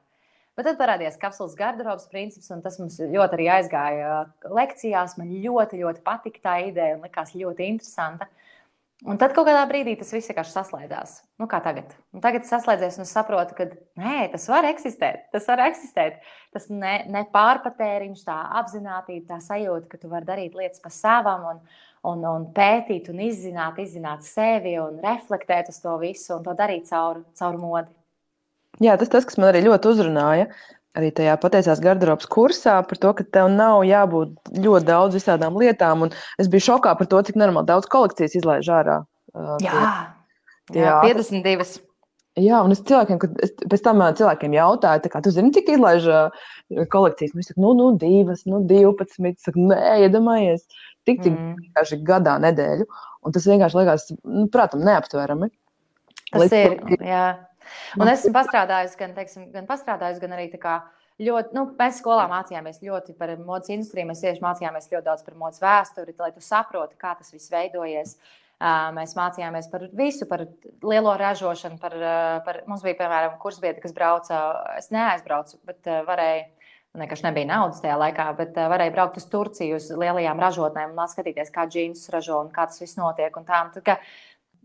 [0.60, 4.20] Bet tad parādījās kapsulas garderobas princips, un tas mums ļoti arī aizgāja
[4.54, 5.18] lekcijās.
[5.18, 8.30] Man ļoti, ļoti patika tā ideja un likās ļoti interesanta.
[9.08, 11.12] Un tad kaut kādā brīdī tas viss vienkārši saslēdzās.
[11.40, 11.94] Nu, kā tagad?
[12.12, 15.30] Un tagad tas saslēdzies, un es saprotu, ka nē, tas var eksistēt.
[15.32, 16.18] Tas var eksistēt.
[16.52, 21.48] Tas ne, ne pārpatēriņš, tā apziņotība, tā sajūta, ka tu vari darīt lietas pa savam
[21.54, 21.62] un,
[22.12, 26.92] un, un pētīt, un izzināt, izzināt sevi un reflektēt uz to visu un to darīt
[26.92, 27.96] caur, caur modi.
[28.84, 30.52] Jā, tas tas, kas man arī ļoti uzrunāja
[30.98, 36.08] arī tajā pateicās garderobas kursā par to, ka tev nav jābūt ļoti daudz visādām lietām.
[36.08, 39.02] Un es biju šokā par to, cik normāli daudz kolekcijas izlaiž ārā.
[39.64, 39.84] Jā,
[40.72, 41.84] tie, jā 52.
[42.40, 46.08] Jā, un es cilvēkiem, kad es pēc tam cilvēkiem jautāju, kā tu zini, cik izlaiž
[46.94, 47.34] kolekcijas.
[47.36, 49.40] Viņi saka, nu, nu divas, nu, divpadsmit.
[49.44, 50.64] Saka, nē, iedomājies,
[51.10, 51.56] tik, cik mm.
[51.66, 52.88] vienkārši gadā nedēļu.
[53.28, 55.50] Un tas vienkārši liekas, nu, protams, neaptverami.
[56.30, 57.26] Tas Līdz ir, jā.
[58.00, 60.50] Un es esmu pastrādājis gan, teiksim, gan, pastrādājis, gan arī
[61.20, 64.08] ļoti, nu, mēs skolā mācījāmies ļoti par modes industriju.
[64.10, 68.16] Mēs tieši mācījāmies ļoti daudz par modes vēsturi, lai tu saproti, kā tas viss veidojies.
[68.96, 70.44] Mēs mācījāmies par visu, par
[70.84, 71.80] lielo ražošanu.
[71.80, 71.96] Par,
[72.46, 74.40] par, mums bija, piemēram, kursbiedri, kas brauca.
[74.80, 76.48] Es neaizbraucu, bet varēju.
[76.98, 81.12] Vienkārši nebija naudas tajā laikā, bet uh, varēja braukt uz Turciju, uz lielajām ražotnēm un
[81.12, 83.36] skatīties, kā džinsus ražo un kā tas viss notiek.
[83.46, 84.00] Tā, tad, ka,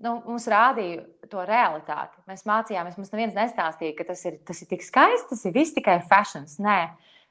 [0.03, 2.21] nu, mums rādīja to realitāti.
[2.31, 5.77] Mēs mācījāmies, mums neviens nestāstīja, ka tas ir, tas ir tik skaisti, tas ir viss
[5.77, 6.59] tikai fashions.
[6.63, 6.79] Nē.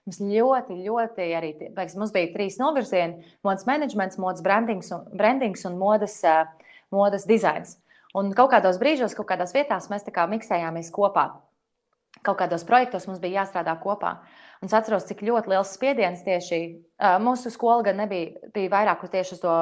[0.04, 5.64] Mums ļoti, ļoti arī liekas, mums bija trīs novirzieni- modes menedžments, modes brandings un, brandings
[5.66, 6.44] un modes, uh,
[6.92, 7.78] modes dizains.
[8.14, 11.32] Un kaut kādos brīžos, kaut kādās vietās mēs kā miksējāmies kopā.
[12.22, 14.20] Kaut kādos projektos mums bija jāstrādā kopā.
[14.62, 16.60] Un es atceros, cik ļoti liels spiediens tieši
[17.00, 19.56] uh, mūsu skola gan nebija, bija vairāk tieši uz to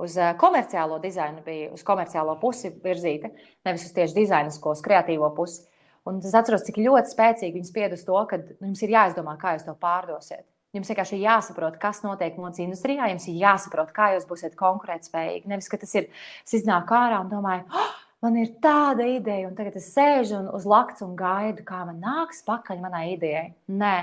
[0.00, 3.30] uz komerciālo dizainu bija uz komerciālo pusi virzīta,
[3.66, 5.62] nevis uz tieši dizainisko, uz kreatīvo pusi.
[6.04, 9.38] Un es atceros, cik ļoti spēcīgi viņi spied uz to, ka nu, jums ir jāizdomā,
[9.40, 10.44] kā jūs to pārdosiet.
[10.74, 15.46] Jums vienkārši ir jāsaprot, kas notiek modes industrijā, jums ir jāsaprot, kā jūs būsiet konkurētspējīgi.
[15.48, 16.08] Nevis, ka tas ir,
[16.42, 17.92] es iznāku ārā un domāju, oh,
[18.26, 22.02] man ir tāda ideja, un tagad es sēžu un uz lakts un gaidu, kā man
[22.02, 23.46] nāks pakaļ manai idejai.
[23.70, 23.94] Nē,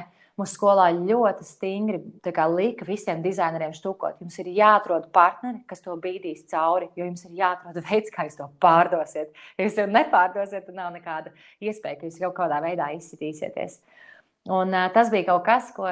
[0.41, 1.99] Mūsu skolā ļoti stingri
[2.33, 4.17] kā, lika visiem dizaineriem štukot.
[4.23, 8.39] Jums ir jāatrod partneri, kas to bīdīs cauri, jo jums ir jāatrod veids, kā jūs
[8.39, 9.29] to pārdosiet.
[9.59, 13.77] Ja jūs to nepārdosiet, tad nav nekāda iespēja, ka jūs kaut kādā veidā izsitīsieties.
[14.49, 15.85] Un, uh, tas bija kaut kas, ko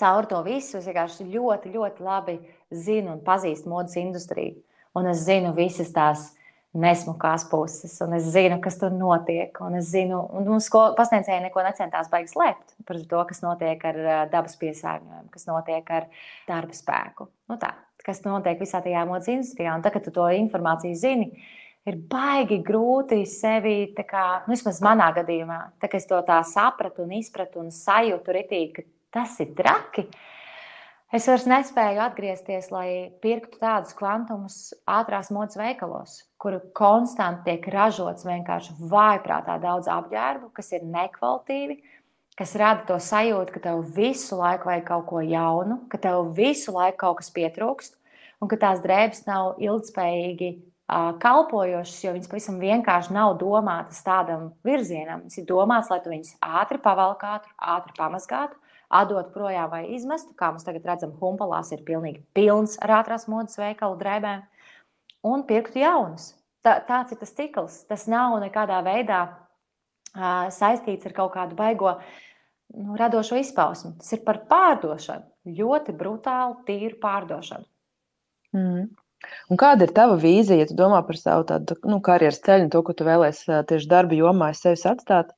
[0.00, 2.38] caur to visu es vienkārši ļoti, ļoti labi
[2.72, 4.56] zinu un pazīstu modes industriju.
[4.96, 6.30] Un es zinu visas tās
[6.76, 9.56] nesmukās puses, un es zinu, kas tur notiek.
[9.66, 14.00] Un es zinu, un mums pasniedzēji neko necentās baigi slēpt par to, kas notiek ar
[14.30, 16.06] dabas piesārņojumu, kas notiek ar
[16.48, 17.26] darba spēku.
[17.50, 17.72] Nu tā,
[18.06, 19.74] kas notiek visā tajā modes industrijā.
[19.74, 21.32] Un tagad, tu to informāciju zini,
[21.90, 27.16] ir baigi grūti sevi, kā, nu, vismaz manā gadījumā, tā, es to tā sapratu un
[27.18, 28.86] izpratu un sajūtu ritīgi, ka
[29.18, 30.06] tas ir traki.
[30.06, 30.28] Uh,
[31.10, 38.22] Es vairs nespēju atgriezties, lai pirktu tādus kvantumus ātrās modes veikalos, kur konstanti tiek ražots
[38.28, 41.80] vienkārši vājprātā daudz apģērbu, kas ir nekvalitatīvi,
[42.38, 46.76] kas rada to sajūtu, ka tev visu laiku vajag kaut ko jaunu, ka tev visu
[46.78, 47.98] laiku kaut kas pietrūkst,
[48.38, 50.54] un ka tās drēbes nav ilgspējīgi
[51.26, 55.26] kalpojošas, jo viņas pavisam vienkārši nav domātas tādam virzienam.
[55.26, 60.34] Viņas ir domātas, lai tu viņus ātri pavalkātu, ātri pamazgātu atdot projām vai izmestu.
[60.38, 64.42] Kā mēs tagad redzam, Humpalās ir pilnīgi pilns ar ātrās modes veikalu drēbēm,
[65.30, 66.32] un pirktu jaunas.
[66.64, 67.78] Tā, tāds ir tas cikls.
[67.88, 71.94] Tas nav nekādā veidā uh, saistīts ar kaut kādu baigo
[72.76, 73.94] nu, radošo izpausmu.
[74.02, 75.24] Tas ir par pārdošanu.
[75.56, 77.64] Ļoti brutāli, tīru pārdošanu.
[78.56, 78.90] Mm.
[79.52, 82.80] Un kāda ir tava vīzija, ja tu domā par savu tādu, nu, karjeras ceļu, to,
[82.84, 85.34] ko tu vēlēsies tieši darba jomā sevis atstāt?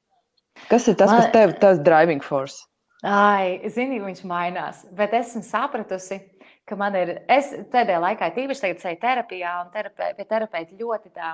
[0.68, 1.22] Kas ir tas, Man...
[1.22, 2.66] kas tev ir tas driving force?
[3.02, 4.84] Ai, zini, viņš mainās.
[4.94, 6.20] Bet esmu sapratusi,
[6.68, 7.16] ka man ir.
[7.30, 11.32] Es pēdējā laikā tīpaši tagad eju terapijā, un terapē, pie terapeita ļoti tā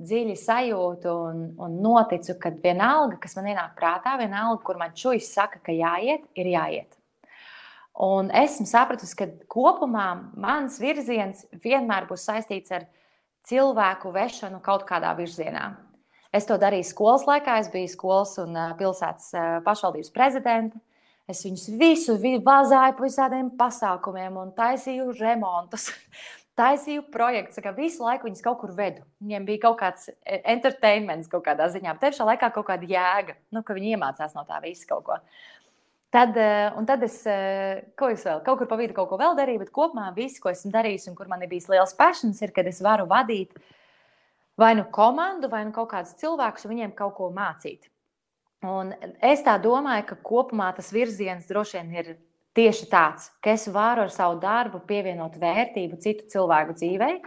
[0.00, 5.32] dziļi sajūtu un, un noticu, ka vienalga, kas man ienāk prātā, vienalga, kur man čūjas
[5.34, 6.94] saka, ka jāiet, ir jāiet.
[8.00, 10.06] Un esmu sapratusi, ka kopumā
[10.40, 12.86] mans virziens vienmēr būs saistīts ar
[13.50, 15.72] cilvēku vešanu kaut kādā virzienā.
[16.32, 19.34] Es to darīju skolas laikā, es biju skolas un pilsētas
[19.66, 20.78] pašvaldības prezidents.
[21.30, 25.90] Es viņus visus vazāju pa visādiem pasākumiem un taisīju remontus.
[26.60, 29.04] taisīju projektus, visu laiku viņas kaut kur vedu.
[29.22, 33.36] Viņiem bija kaut kāds e, entertainments, kaut kādā ziņā, bet tiešā laikā kaut kāda jēga,
[33.54, 35.18] nu, ka viņi iemācās no tā visa kaut ko.
[36.10, 37.36] Tad, e, tad es, e,
[37.98, 40.52] ko es vēl, kaut kur pa vidu kaut ko vēl darīju, bet kopumā viss, ko
[40.52, 43.54] esmu darījis un kur man ir bijis liels passions, ir, kad es varu vadīt
[44.60, 47.88] vai nu komandu, vai nu kaut kādus cilvēkus un viņiem kaut ko mācīt.
[48.60, 48.92] Un
[49.24, 52.08] es tā domāju, ka kopumā tas virziens droši vien ir
[52.56, 57.20] tieši tāds, ka es varu ar savu darbu pievienot vērtību citu cilvēku dzīvei.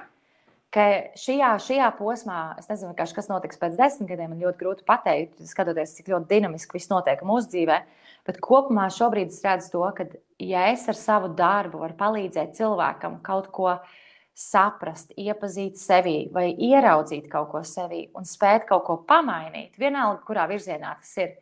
[0.74, 0.86] Ka
[1.18, 5.94] šajā, šajā posmā, es nezinu, kas notiks pēc desmit gadiem, man ļoti grūti pateikt, skatoties,
[5.98, 7.82] cik ļoti dinamiski viss notiek mūsu dzīvē.
[8.30, 10.08] Bet kopumā šobrīd es redzu to, ka,
[10.42, 13.94] ja es ar savu darbu varu palīdzēt cilvēkam kaut ko izdarīt,
[14.34, 20.48] saprast, iepazīt sevi vai ieraudzīt kaut ko sevi un spēt kaut ko pamainīt, vienalga, kurā
[20.50, 21.36] virzienā tas ir,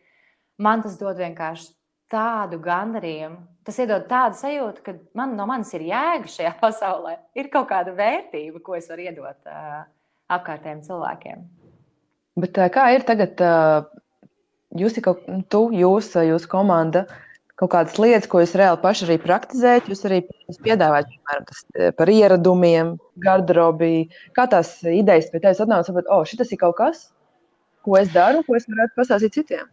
[0.59, 1.71] man tas dod vienkārši
[2.11, 3.39] tādu gandarījumu.
[3.63, 7.95] Tas iedod tādu sajūtu, ka man, no manis ir jēga šajā pasaulē, ir kaut kāda
[7.95, 9.81] vērtība, ko es varu iedot uh,
[10.35, 11.49] apkārtējiem cilvēkiem.
[12.41, 13.39] Bet, kā ir tagad?
[13.39, 13.87] Uh,
[14.79, 17.30] jūs, kaut, tu, jūs, jūsu komanda, uh,
[17.61, 19.89] kaut kādas lietas, ko jūs reāli paši arī praktizējat.
[19.91, 20.21] Jūs arī
[20.65, 24.07] piedāvājat, piemēram, tas, e, par ieradumiem, garderobi.
[24.37, 27.05] Kā tās idejas pie tevis atnāca, saprot, oh, šis ir kaut kas,
[27.85, 29.69] ko es daru, ko es varētu pastāstīt citiem.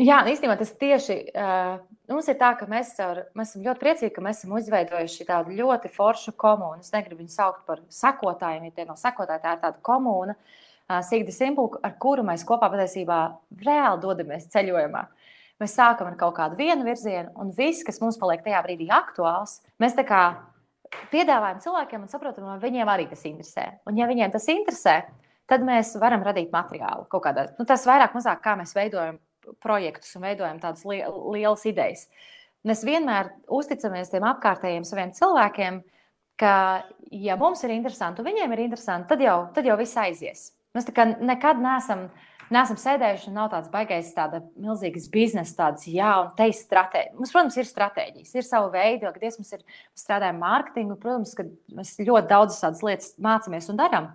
[0.00, 1.74] Jā, īstenībā tas tieši uh,
[2.08, 5.56] mums ir tā, ka mēs, ar, mēs esam ļoti priecīgi, ka mēs esam izveidojuši tādu
[5.58, 6.80] ļoti foršu komunu.
[6.80, 11.02] Es negribu viņu saukt par sekotājiem, ja tie nav sekotāji, tā ir tāda komūna, uh,
[11.04, 13.18] Sigda Simpla, ar kuru mēs kopā patiesībā
[13.66, 15.04] reāli dodamies ceļojumā.
[15.04, 15.21] Uh,
[15.62, 19.60] Mēs sākam ar kaut kādu vienu virzienu, un viss, kas mums paliek tajā brīdī aktuāls,
[19.82, 20.22] mēs tā kā
[21.12, 23.68] piedāvājam cilvēkiem un saprotam, vai viņiem arī tas interesē.
[23.86, 24.96] Un, ja viņiem tas interesē,
[25.50, 27.46] tad mēs varam radīt materiālu kaut kādā.
[27.58, 29.20] Nu, tas vairāk, mazāk kā mēs veidojam
[29.62, 32.06] projektus un veidojam tādas li lielas idejas.
[32.66, 35.80] Mēs vienmēr uzticamies tiem apkārtējiem saviem cilvēkiem,
[36.38, 36.54] ka,
[37.10, 40.50] ja mums ir interesanti un viņiem ir interesanti, tad jau, tad jau viss aizies.
[40.76, 40.86] Mēs
[41.20, 42.06] nekad neesam
[42.54, 47.14] neesam sēdējuši un nav tāds baigais, tāda milzīgas biznesa, tādas, jā, un te ir stratēģija.
[47.18, 49.62] Mums, protams, ir stratēģijas, ir savu veidu, kad mēs ir
[49.98, 54.08] strādājam mārketingu, protams, ka mēs ļoti daudz tādas lietas mācāmies un darām.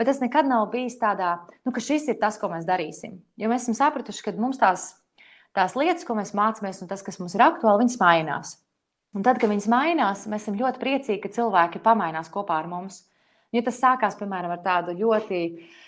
[0.00, 3.20] Bet tas nekad nav bijis tādā, nu, ka šis ir tas, ko mēs darīsim.
[3.38, 4.88] Jo mēs esam sapratuši, ka mums tās,
[5.54, 8.56] tās lietas, ko mēs mācāmies, un tas, kas mums ir aktuāli, viņas mainās.
[9.12, 13.02] Un tad, kad viņas mainās, mēs esam ļoti priecīgi, ka cilvēki pamainās kopā ar mums.
[13.52, 15.80] Ja tas sākās, piemēram, ar tādu ļoti uh,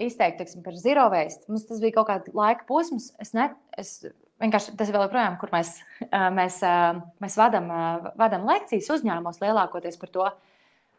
[0.00, 1.44] izteikt teiksim, par zero waste.
[1.50, 3.10] Mums tas bija kaut kāds laika posms.
[3.20, 3.98] Es ne, es
[4.42, 5.76] vienkārši tas ir vēl joprojām, kur mēs,
[6.10, 6.60] mēs,
[7.22, 7.70] mēs vadām,
[8.20, 10.30] vadām lekcijas uzņēmumos lielākoties par to.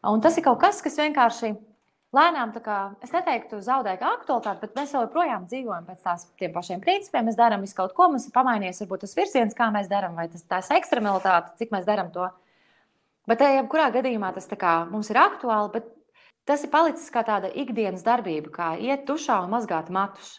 [0.06, 1.56] Un tas ir kaut kas, kas vienkārši
[2.16, 7.26] lēnām, kā, es neteiktu, zaudēja aktualitāti, bet mēs joprojām dzīvojam pēc tās, pašiem principiem.
[7.28, 10.30] Mēs darām visu kaut ko, mums ir pamainījies varbūt tas virziens, kā mēs darām, vai
[10.32, 12.30] tas tās ekstremalitāte, cik mēs darām to.
[13.26, 15.90] Bet, jebkurā gadījumā tas kā, mums ir aktuāli, bet
[16.46, 20.36] Tas ir palicis kā tāda ikdienas darbība, kā iet dušā un mazgāt matus.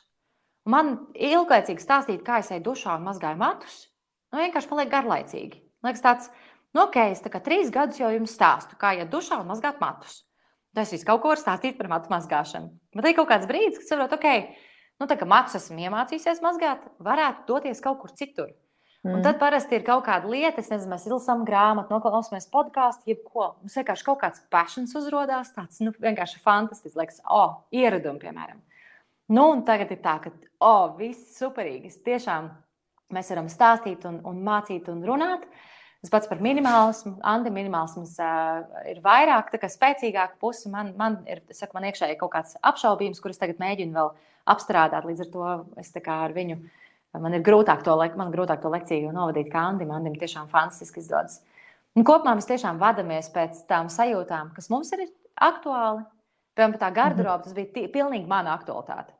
[0.66, 3.80] Un man ilglaicīgi stāstīt, kā es eju dušā un mazgāju matus,
[4.30, 5.60] nu, vienkārši paliek garlaicīgi.
[5.86, 6.30] Liekas, tāds,
[6.74, 9.82] nu, ok, es tā kā trīs gadus jau jums stāstu, kā iet dušā un mazgāt
[9.82, 10.20] matus.
[10.76, 12.70] Tas viss kaut ko var stāstīt par matu mazgāšanu.
[12.98, 14.58] Bet ir kaut kāds brīdis, kad saprotu, ok,
[15.00, 18.50] nu, tā kā matus esmu iemācījies mazgāt, varētu doties kaut kur citur.
[19.06, 19.14] Mm.
[19.14, 23.52] Un tad parasti ir kaut kāda lieta, es nezinu, mēs izlasām grāmatu, noklausāmies podkāstu, jebko.
[23.62, 28.58] Mums vienkārši kaut kāds passions uzrādās, tāds nu, vienkārši fantastisks, liekas, oh, ieradumi, piemēram.
[29.30, 31.92] Nu, un tagad ir tā, ka, oh, viss superīgi.
[32.06, 32.48] Tiešām
[33.14, 35.46] mēs varam stāstīt un, un mācīt un runāt.
[36.02, 37.16] Tas pats par minimālismu.
[37.26, 40.70] Andi minimālisms uh, ir vairāk, tā kā spēcīgāka puse.
[40.70, 44.12] Man, man ir, saku, man iekšēji kaut kāds apšaubījums, kurus tagad mēģinu vēl
[44.50, 45.06] apstrādāt.
[45.06, 46.58] Līdz ar to es ar viņu
[47.22, 49.92] Man ir grūtāk to, man grūtāk to lekciju novadīt kā Andim.
[49.94, 51.40] Andim tiešām fantastiski izdodas.
[51.96, 55.06] Un kopumā mēs tiešām vadāmies pēc tām sajūtām, kas mums ir
[55.40, 56.04] aktuāli.
[56.56, 59.12] Piemēram, tā garderoba, tas bija tī, pilnīgi mana aktualitāte.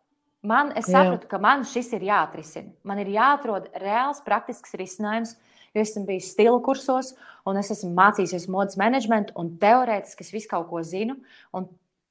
[0.47, 1.31] Man, es sapratu, Jā.
[1.33, 2.71] ka man šis ir jāatrisina.
[2.87, 5.35] Man ir jāatrod reāls, praktisks risinājums,
[5.75, 7.15] jo es esmu bijis stila kursos,
[7.49, 11.19] un es esmu mācījies modes menedžmentu, un teorētiski es visu kaut ko zinu.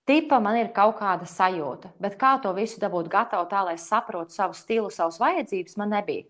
[0.06, 4.36] Tipa man ir kaut kāda sajūta, bet kā to visu dabūt gatavu tā, lai saprotu
[4.36, 6.28] savu stilu, savas vajadzības, man nebija.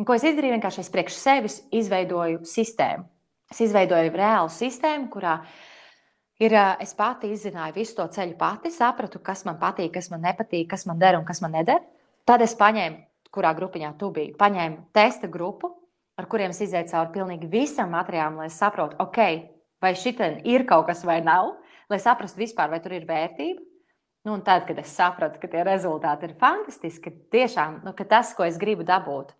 [0.00, 0.54] Un, ko es izdarīju?
[0.56, 3.04] Vienkārši es priekš sevis izveidoju sistēmu.
[3.52, 5.34] Es izveidoju reālu sistēmu, kurā
[6.40, 10.70] ir, es pati izzināju visu to ceļu pati, sapratu, kas man patīk, kas man nepatīk,
[10.72, 11.84] kas man der un kas man neder.
[12.24, 13.02] Tad es paņēmu,
[13.36, 15.74] kurā grupiņā tu biji, paņēmu testa grupu,
[16.16, 19.20] ar kuriem es izēju cauri pilnīgi visam materiālam, lai saprotu, ok,
[19.84, 21.58] vai šitien ir kaut kas vai nav
[21.90, 23.62] lai saprastu vispār, vai tur ir vērtība.
[24.26, 28.34] Nu, un tad, kad es sapratu, ka tie rezultāti ir fantastiski, tiešām nu, ka tas,
[28.36, 29.32] ko es gribu dabūt,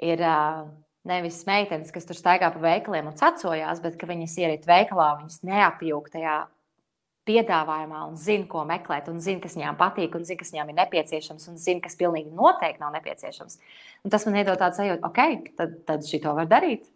[0.00, 0.62] ir uh,
[1.08, 5.42] nevis meitenes, kas tur staigā pa veikaliem un cacojās, bet ka viņas ieriet veikalā, viņas
[5.44, 6.38] neapjūg tajā
[7.28, 10.78] piedāvājumā un zina, ko meklēt, un zina, kas viņām patīk, un zina, kas viņām ir
[10.80, 13.58] nepieciešams, un zina, kas pilnīgi noteikti nav nepieciešams.
[14.02, 16.88] Un tas man iedod tādu sajūtu, ok, tad, tad šī to var darīt.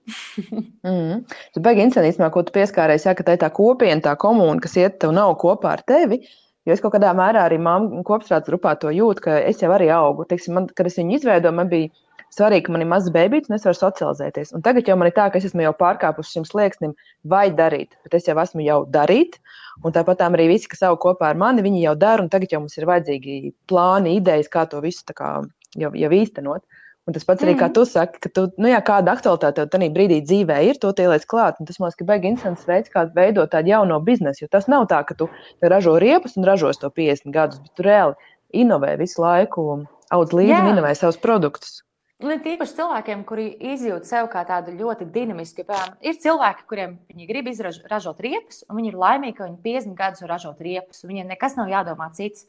[0.87, 1.23] mm.
[1.29, 4.99] Tas beigas incidents, ko tu pieskāries, ja tā ir tā kopiena, tā komūna, kas iet
[5.05, 6.25] tev nav kopā ar tevi.
[6.67, 9.87] Jo es kaut kādā mērā arī māmu kopstrādes grupā to jūtu, ka es jau arī
[9.95, 10.27] augu.
[10.27, 11.93] Teiksim, man, kad es viņu izveidoju, man bija
[12.35, 14.51] svarīgi, ka man ir mazs bērns, un es varu socializēties.
[14.57, 17.95] Un tagad jau man ir tā, ka es esmu jau pārkāpusi šim slieksnim, vai darīt,
[18.03, 19.39] bet es jau esmu jau darīt.
[19.85, 22.63] Un tāpat arī visi, kas aug kopā ar mani, viņi jau dara, un tagad jau
[22.63, 25.39] mums ir vajadzīgi plāni, idejas, kā to visu kā,
[25.77, 26.65] jau, jau īstenot.
[27.07, 27.61] Un tas pats arī, mm.
[27.61, 30.91] kā tu saki, ka tu, nu jā, kāda aktualitāte tev tajā brīdī dzīvē ir, to
[30.91, 31.61] ieliec klāt.
[31.63, 34.43] Un tas man liekas, ka beigas interesants veids, kā veidot tādu jauno biznesu.
[34.43, 35.29] Jo tas nav tā, ka tu
[35.63, 38.33] ražo riepas un ražos to 50 gadus, bet tu reāli
[38.65, 39.69] inovē visu laiku,
[40.17, 41.86] audz līdzi inovē savus produktus.
[42.25, 45.67] Un ir tīpaši cilvēkiem, kuri izjūt sevi kā tādu ļoti dinamisku.
[45.69, 49.99] Piemēram, ir cilvēki, kuriem viņi grib izražot riepas, un viņi ir laimīgi, ka viņi 50
[49.99, 52.49] gadus var ražot riepas, un viņiem nekas nav jādomā cits.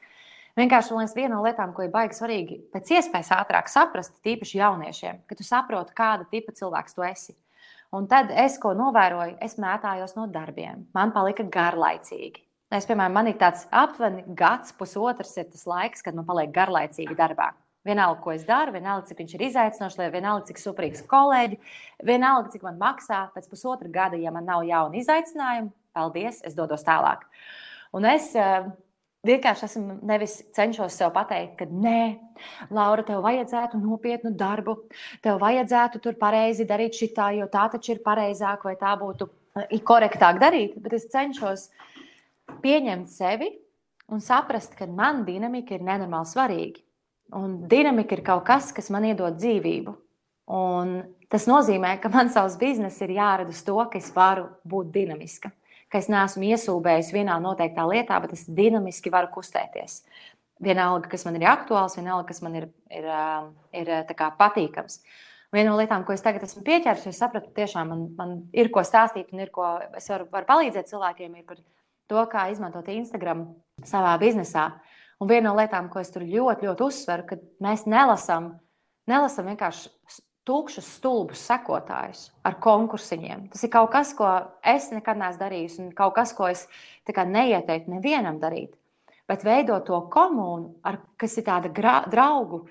[0.57, 5.19] Vienkārši liekas, viena no lietām, ko ir baigi svarīgi, pēc iespējas ātrāk saprast, tīpaši jauniešiem,
[5.27, 7.35] ka tu saproti, kāda tipa cilvēks tu esi.
[7.91, 10.87] Un tad es, ko novēroju, es mētājos no darbiem.
[10.95, 12.39] Man palika garlaicīgi.
[12.71, 17.15] Es, piemēram, man ir tāds aptuveni gads, pusotrs ir tas laiks, kad man paliek garlaicīgi
[17.19, 17.51] darbā.
[17.87, 22.65] Vienalga, ko es daru, vienalga, cik viņš ir izaicinošs, vienalga, cik superīgs kolēģis, vienalga, cik
[22.67, 23.27] man maksā.
[23.35, 27.23] Pēc pusotra gada, ja man nav jauna izaicinājuma, paldies, es dodos tālāk.
[27.95, 28.67] Un es uh,
[29.27, 32.01] vienkārši esmu nevis cenšos sev pateikt, ka nē,
[32.73, 34.77] Laura, tev vajadzētu nopietnu darbu,
[35.23, 39.29] tev vajadzētu tur pareizi darīt šitā, jo tā taču ir pareizāk vai tā būtu
[39.63, 40.77] eh, korektāk darīt.
[40.83, 41.69] Bet es cenšos
[42.63, 43.51] pieņemt sevi
[44.13, 46.86] un saprast, ka man dinamika ir nenormāli svarīga.
[47.35, 49.93] Un dinamika ir kaut kas, kas man iedod dzīvību.
[50.55, 50.93] Un
[51.31, 55.51] tas nozīmē, ka man savs bizness ir jārada uz to, ka es varu būt dinamiska.
[55.91, 60.01] Ka es neesmu iesūbējis vienā noteiktā lietā, bet es dinamiski varu kustēties.
[60.63, 63.07] Vienalga, kas man ir aktuāls, vienalga, kas man ir, ir,
[63.75, 65.01] ir, ir patīkams.
[65.53, 68.83] Viena no lietām, ko es tagad esmu pieķēries, es sapratu, tiešām man, man ir ko
[68.83, 71.61] stāstīt un ir ko es varu, varu palīdzēt cilvēkiem, ir par
[72.11, 73.45] to, kā izmantot Instagram
[73.87, 74.69] savā biznesā.
[75.17, 78.51] Un viena no lietām, ko es tur ļoti, ļoti uzsveru, ka mēs nelasām,
[79.09, 79.89] nelasām vienkārši
[80.47, 83.47] tukšus, stulbus sekotājus ar konkursiņiem.
[83.51, 84.29] Tas ir kaut kas, ko
[84.63, 86.67] es nekad neesmu darījis, un kaut kas, ko es
[87.07, 88.75] neieteiktu nevienam darīt.
[89.27, 92.63] Bet veidot to komunu, ar, kas ir tāda gra, draugu,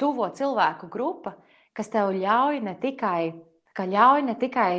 [0.00, 1.36] tuvo cilvēku grupa,
[1.76, 3.30] kas tev ļauj ne tikai,
[3.78, 4.72] ļauj ne tikai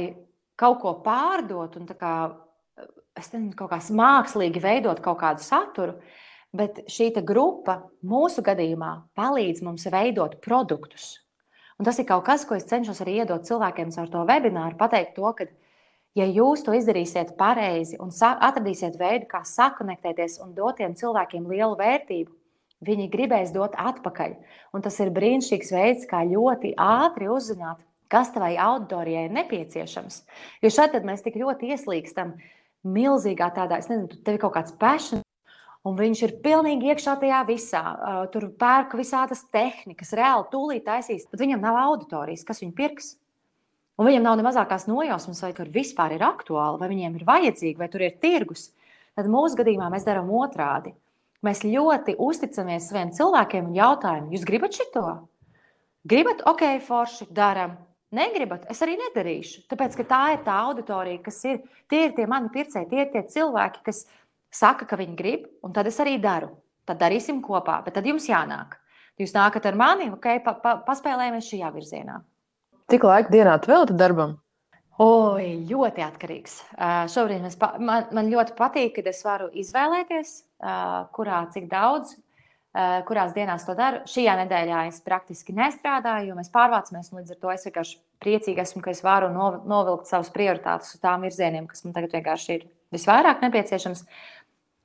[0.60, 2.16] kaut ko pārdot un kā,
[3.16, 5.96] nezinu, kaut kā mākslīgi veidot kaut kādu saturu,
[6.54, 11.24] bet šī grupa mūsu gadījumā palīdz mums veidot produktus
[11.80, 14.78] Un tas ir kaut kas, ko es cenšos arī iedot cilvēkiem ar to webināru.
[14.78, 15.48] Pateikt to, ka,
[16.16, 21.76] ja jūs to izdarīsiet pareizi un atradīsiet veidu, kā sakonektēties un dot tiem cilvēkiem lielu
[21.80, 22.32] vērtību,
[22.88, 24.38] viņi gribēs dot atpakaļ.
[24.72, 30.22] Un tas ir brīnišķīgs veids, kā ļoti ātri uzzināt, kas tavai auditorijai ir nepieciešams.
[30.62, 32.36] Jo šeit mēs tik ļoti ieslīgstam
[32.86, 35.24] milzīgā tādā, es nezinu, tev ir kaut kāds passion
[35.84, 37.82] Un viņš ir pilnīgi iekšā tajā visā.
[37.84, 41.26] Uh, tur pērk visādas tehnikas, reāli tūlīt taisīs.
[41.32, 43.10] Bet viņam nav auditorijas, kas viņu pirks.
[44.00, 47.78] Un viņam nav ne mazākās nojausmas, vai tur vispār ir aktuāli, vai viņiem ir vajadzīgi,
[47.78, 48.72] vai tur ir tirgus.
[49.14, 50.96] Tad mūsu gadījumā mēs darām otrādi.
[51.44, 55.04] Mēs ļoti uzticamies saviem cilvēkiem un jautājam, jūs gribat šito?
[56.08, 57.76] Gribat, ok, forši, darām.
[58.14, 59.64] Negribat, es arī nedarīšu.
[59.72, 61.64] Tāpēc, ka tā ir tā auditorija, kas ir.
[61.90, 64.23] Tie ir tie mani pircēji, tie ir tie cilvēki, kas ir
[64.54, 66.52] saka, ka viņi grib, un tad es arī daru.
[66.88, 68.78] Tad darīsim kopā, bet tad jums jānāk.
[69.22, 72.20] Jūs nākat ar mani, ok, pa, pa, paspēlējamies šajā virzienā.
[72.92, 74.40] Cik laika dienā veltat darbam?
[75.02, 76.60] Oi, ļoti atkarīgs.
[76.76, 82.12] Uh, šobrīd mēs, man, man ļoti patīk, kad es varu izvēlēties, uh, kurā cik daudz,
[82.14, 84.04] uh, kurās dienās to daru.
[84.10, 87.10] Šajā nedēļā es praktiski nestrādāju, jo mēs pārvācamies.
[87.16, 91.26] Līdz ar to es vienkārši priecīgi esmu, ka es varu novilkt savus prioritātus uz tām
[91.26, 94.06] virzieniem, kas man tagad vienkārši ir visvairāk nepieciešams.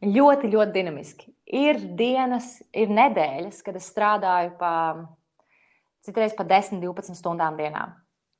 [0.04, 1.32] Ļoti, ļoti dinamiski.
[1.58, 4.72] Ir dienas, ir nedēļas, kad es strādāju pa
[6.06, 7.88] citreiz pa 10, 12 stundām dienā.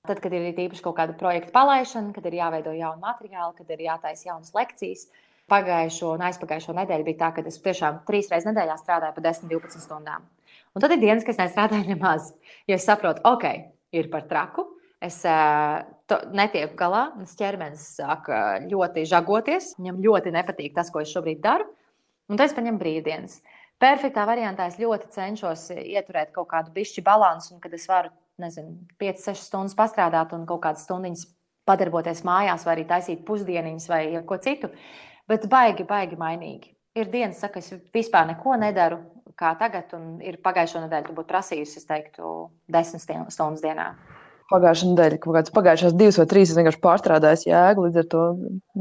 [0.06, 3.82] Tad, kad ir īpaši kaut kāda projekta palaišana, kad ir jāveido jauni materiāli, kad ir
[3.88, 5.08] jātaisa jaunas lekcijas.
[5.50, 9.50] Pagājušo un aizpagājušo nedēļu bija tā, ka es tiešām trīs reizes nedēļā strādāju pa 10,
[9.50, 10.28] 12 stundām.
[10.76, 12.30] Un tad ir dienas, kad es nestrādāju nemaz.
[12.68, 13.46] Jo es saprotu, ok,
[13.96, 14.68] ir par traku,
[14.98, 18.26] Es to, netieku galā, mans ķermenis sāk
[18.66, 19.76] ļoti žagoties.
[19.78, 21.68] Viņam ļoti nepatīk tas, ko es šobrīd daru.
[22.28, 23.38] Un tad es paņemu brīvdienas.
[23.78, 28.10] Perfektā variantā es ļoti cenšos ieturēt kaut kādu bišķi balansu, un kad es varu,
[28.42, 31.28] nezinu, 5-6 stundas pastrādāt un kaut kādas stundiņas
[31.68, 34.72] padarboties mājās, vai arī taisīt pusdieniņas vai ko citu.
[35.30, 36.74] Bet baigi, baigi mainīgi.
[36.98, 38.98] Ir dienas, ka es vispār neko nedaru,
[39.38, 42.32] kā tagad, un ir pagājušo nedēļu, tu būtu prasījusi, es teiktu,
[42.74, 43.92] 10 stundas dienā
[44.52, 47.84] pagājušā nedēļa, kaut kādas pagājušās divas vai trīs, es vienkārši pārstrādāju jēgu.
[47.86, 48.24] Līdz ar to,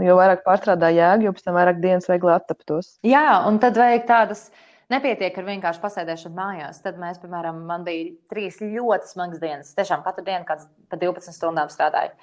[0.07, 2.95] jo vairāk pārstrādāju jēgu, jo pēc tam vairāk dienas viegli attaptos.
[3.07, 4.47] Jā, un tad vajag tādas.
[4.87, 6.77] Nepietiek ar vienkārši pasēdēšanu mājās.
[6.79, 9.73] Tad mēs, piemēram, man bija trīs ļoti smagas dienas.
[9.75, 12.15] Tiešām katru dienu kāds pa 12 stundām strādāju.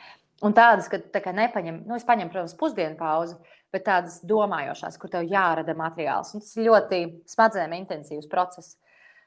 [0.45, 3.37] Un tādas, ka tā nepaņem, nu, es paņemu, protams, pusdienu pauzi,
[3.73, 6.33] bet tādas domājošās, kur tev jārada materiāls.
[6.35, 8.79] Un tas ir ļoti smadzenēm intensīvs process.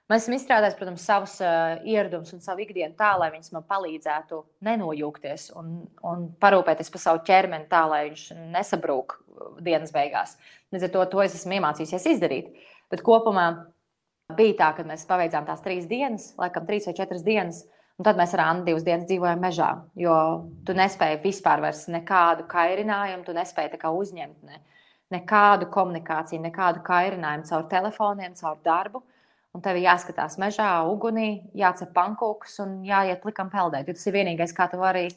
[0.08, 4.38] Mēs esam izstrādājuši, protams, savus uh, ieradumus un savu ikdienu tā, lai viņas man palīdzētu
[4.64, 8.22] nenojūgties un, un parūpēties par savu ķermeni tā, lai viņš
[8.54, 9.18] nesabrūk
[9.66, 10.38] dienas beigās.
[10.72, 12.54] Līdz ar to, to es esmu iemācījusies izdarīt.
[12.88, 13.50] Bet kopumā
[14.38, 17.66] bija tā, ka mēs paveidzām tās trīs dienas, laikam trīs vai četras dienas.
[18.00, 20.16] Un tad mēs ar Annu divas dienas dzīvojam mežā, jo
[20.64, 24.60] tu nespēji vispār nekādu kairinājumu, tu nespēji uzņemt ne,
[25.18, 29.02] nekādu komunikāciju, nekādu kairinājumu caur telefoniem, caur darbu.
[29.02, 29.14] Uh,
[29.58, 33.90] un tev jāskatās mežā, ugunī, jācep pankūkus un jāiet likam peldēt.
[33.90, 35.08] Tas ir vienīgais, kā tu vari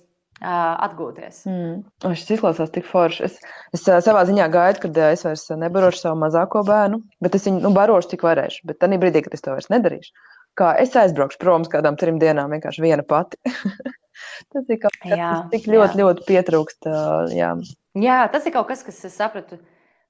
[0.41, 1.43] atgūties.
[1.45, 2.14] Mm.
[2.16, 3.26] Šis izklausās tik forši.
[3.28, 3.34] Es,
[3.76, 7.72] es savā ziņā gaidu, kad es vairs nebarošu savu mazāko bērnu, bet es viņu nu,
[7.76, 8.64] barošu, cik varēšu.
[8.70, 10.14] Bet tajā brīdī, kad es to vairs nedarīšu,
[10.57, 13.36] kā es aizbraukšu prom uz kādām trim dienām, vienkārši viena pati.
[14.55, 16.07] tas ir kaut kas, kas tik ļoti, jā.
[16.07, 16.88] ļoti pietrūkst.
[17.36, 17.53] Jā.
[18.01, 19.61] jā, tas ir kaut kas, kas es sapratu.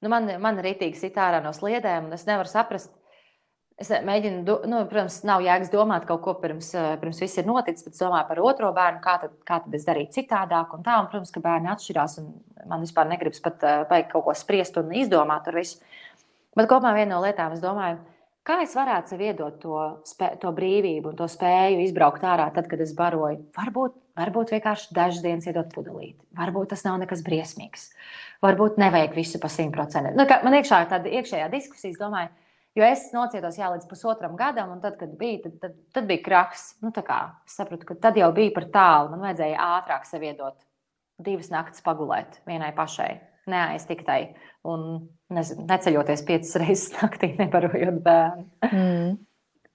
[0.00, 2.92] Nu, man, man ir rītīgi sit ārā no sliedēm, un es nevaru saprast,
[3.80, 7.86] Es mēģinu, nu, protams, nav jēgas domāt kaut ko pirms, eh, pirms viss ir noticis,
[7.86, 10.74] bet es domāju par otro bērnu, kā tad, kā tad es darītu citādāk.
[10.76, 12.34] Un tā, un, protams, ka bērni atšķirās, un
[12.68, 15.80] man vispār negribas pat uh, kaut ko spriest un izdomāt ar visu.
[16.56, 18.02] Bet kopumā viena no lietām, es domāju,
[18.44, 19.78] kā es varētu sev iedot to,
[20.10, 23.40] spē, to brīvību un to spēju izbraukt ārā, tad, kad es baroju.
[23.56, 26.18] Varbūt, varbūt vienkārši dažas dienas iedot pudelīti.
[26.36, 27.88] Varbūt tas nav nekas briesmīgs.
[28.44, 30.20] Varbūt nevajag visu pa simt procentiem.
[30.20, 32.32] Nu, man iekšā ir tāda iekšējā diskusija, domāju,
[32.78, 36.22] Jo es nocietos jā, līdz pusotram gadam, un tad, kad bija, tad, tad, tad bija
[36.22, 36.66] kraks.
[36.84, 39.10] Nu, kā, es sapratu, ka tad jau bija par tālu.
[39.14, 40.54] Man vajadzēja ātrāk sev iedot
[41.20, 43.10] divas naktas pagulēt vienai pašai,
[43.50, 44.20] neaiztiktai
[44.70, 44.86] un
[45.34, 48.46] nezinu, neceļoties piecas reizes naktī, nebarojot bērnu.
[48.70, 49.18] Mm.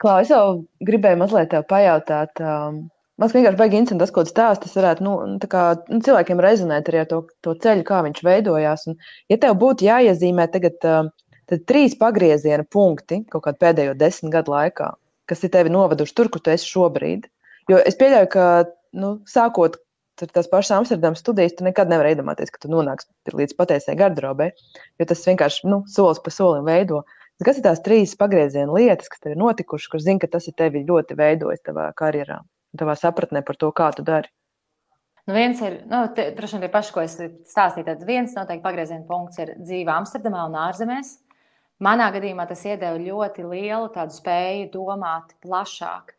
[0.02, 2.44] Klau, es jau gribēju mazliet te pajautāt.
[2.44, 2.86] Um,
[3.16, 4.68] Man vienkārši baigi interesanti tas, ko tu stāsti.
[4.68, 5.12] Tas varētu nu,
[5.48, 8.84] kā, nu, cilvēkiem rezonēt arī ar to, to ceļu, kā viņš veidojās.
[8.92, 8.98] Un,
[9.32, 11.08] ja tev būtu jāiezīmē tagad uh,
[11.50, 14.92] trīs pagrieziena punkti kaut kādā pēdējo desmit gadu laikā,
[15.30, 17.28] kas ir tevi noveduši tur, kur tu esi šobrīd.
[17.72, 18.46] Jo es pieļauju, ka
[18.98, 19.78] nu, sākot
[20.22, 24.52] ar tās pašas Amsterdamas studijas, tu nekad nevari iedomāties, ka tu nonāksi līdz patiesai gardrobai,
[25.00, 27.04] jo tas vienkārši nu, solis pa solim veido.
[27.44, 30.56] Kas ir tās trīs pagrieziena lietas, kas tev ir notikušas, kur zini, ka tas ir
[30.56, 32.40] tevi ļoti veidojis tavā karjerā?
[32.80, 34.32] tavā sapratnē par to, kā tu dari?
[35.26, 37.16] Nu, viens ir, nu, droši vien tie paši, ko es
[37.50, 41.16] stāstīju, tad viens noteikti pagrieziena punkts ir dzīve Amsterdamā un ārzemēs.
[41.84, 46.14] Manā gadījumā tas iedeva ļoti lielu spēju domāt plašāk.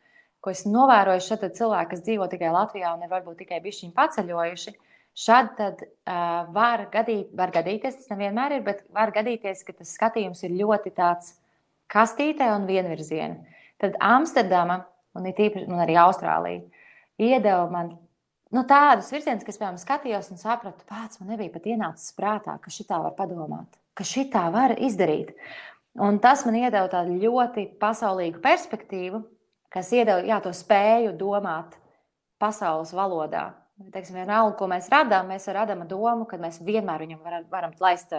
[0.45, 4.75] Ko es novēroju, šeit cilvēki, kas dzīvo tikai Latvijā un ir varbūt tikai bišķiņi paceļojuši,
[5.17, 9.95] šad tad uh, var, gadīt, var gadīties, tas nevienmēr ir, bet var gadīties, ka tas
[9.97, 11.33] skatījums ir ļoti tāds
[11.91, 13.57] kastītē un vienvirziena.
[13.81, 14.83] Tad Amsterdama
[15.17, 16.85] un, īpaši, un arī Austrālija,
[17.17, 17.95] iedeva man
[18.53, 22.73] nu, tādus virzienus, kas, piemēram, skatījos un sapratu, pats man nebija pat ienācis prātā, ka
[22.73, 25.33] šitā var padomāt, ka šitā var izdarīt.
[25.97, 29.23] Un tas man iedeva tādu ļoti pasaulīgu perspektīvu,
[29.73, 31.79] kas iedeva jā, to spēju domāt
[32.43, 33.49] pasaules valodā.
[33.93, 38.13] Teiksim, vienalga, ko mēs radām, mēs radām domu, ka mēs vienmēr viņam varam, varam laist,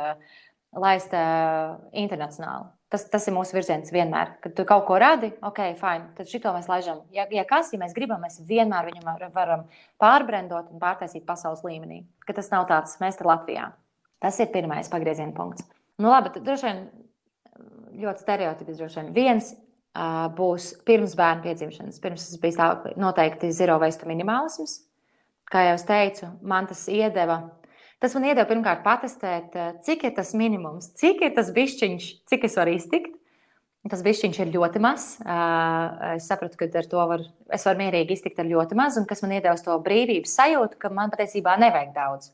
[0.78, 2.70] laist uh, internacionāli.
[2.94, 4.38] Tas, tas ir mūsu virziens vienmēr.
[4.44, 7.02] Kad tu kaut ko radi, ok, fine, tad šito mēs laižam.
[7.14, 9.66] Ja, ja kas, ja mēs gribam, mēs vienmēr viņu varam
[10.00, 12.06] pārbrendot un pārtaisīt pasaules līmenī.
[12.24, 13.72] Ka tas nav tāds, mēs te Latvijā.
[14.24, 15.66] Tas ir pirmais pagrieziena punkts.
[16.02, 16.84] Nu, labi, tad droši vien
[18.02, 18.82] ļoti stereotipiski.
[18.82, 22.02] Droši vien viens uh, būs pirms bērna piedzimšanas.
[22.02, 24.82] Pirms tas bija tā, noteikti zero waste minimālisms.
[25.48, 27.44] Kā jau teicu, man tas iedeva
[27.98, 32.44] Tas man iedeva pirmkārt patestēt, eh, cik ir tas minimums, cik ir tas bišķiņš, cik
[32.46, 33.16] es varu iztikt.
[33.90, 35.22] Tas bišķiņš ir ļoti mazs.
[35.22, 39.06] Eh, es sapratu, ka ar to var, es varu mierīgi iztikt ar ļoti maz, un
[39.06, 42.32] kas man iedeva to brīvības sajūtu, ka man patiesībā nevajag daudz.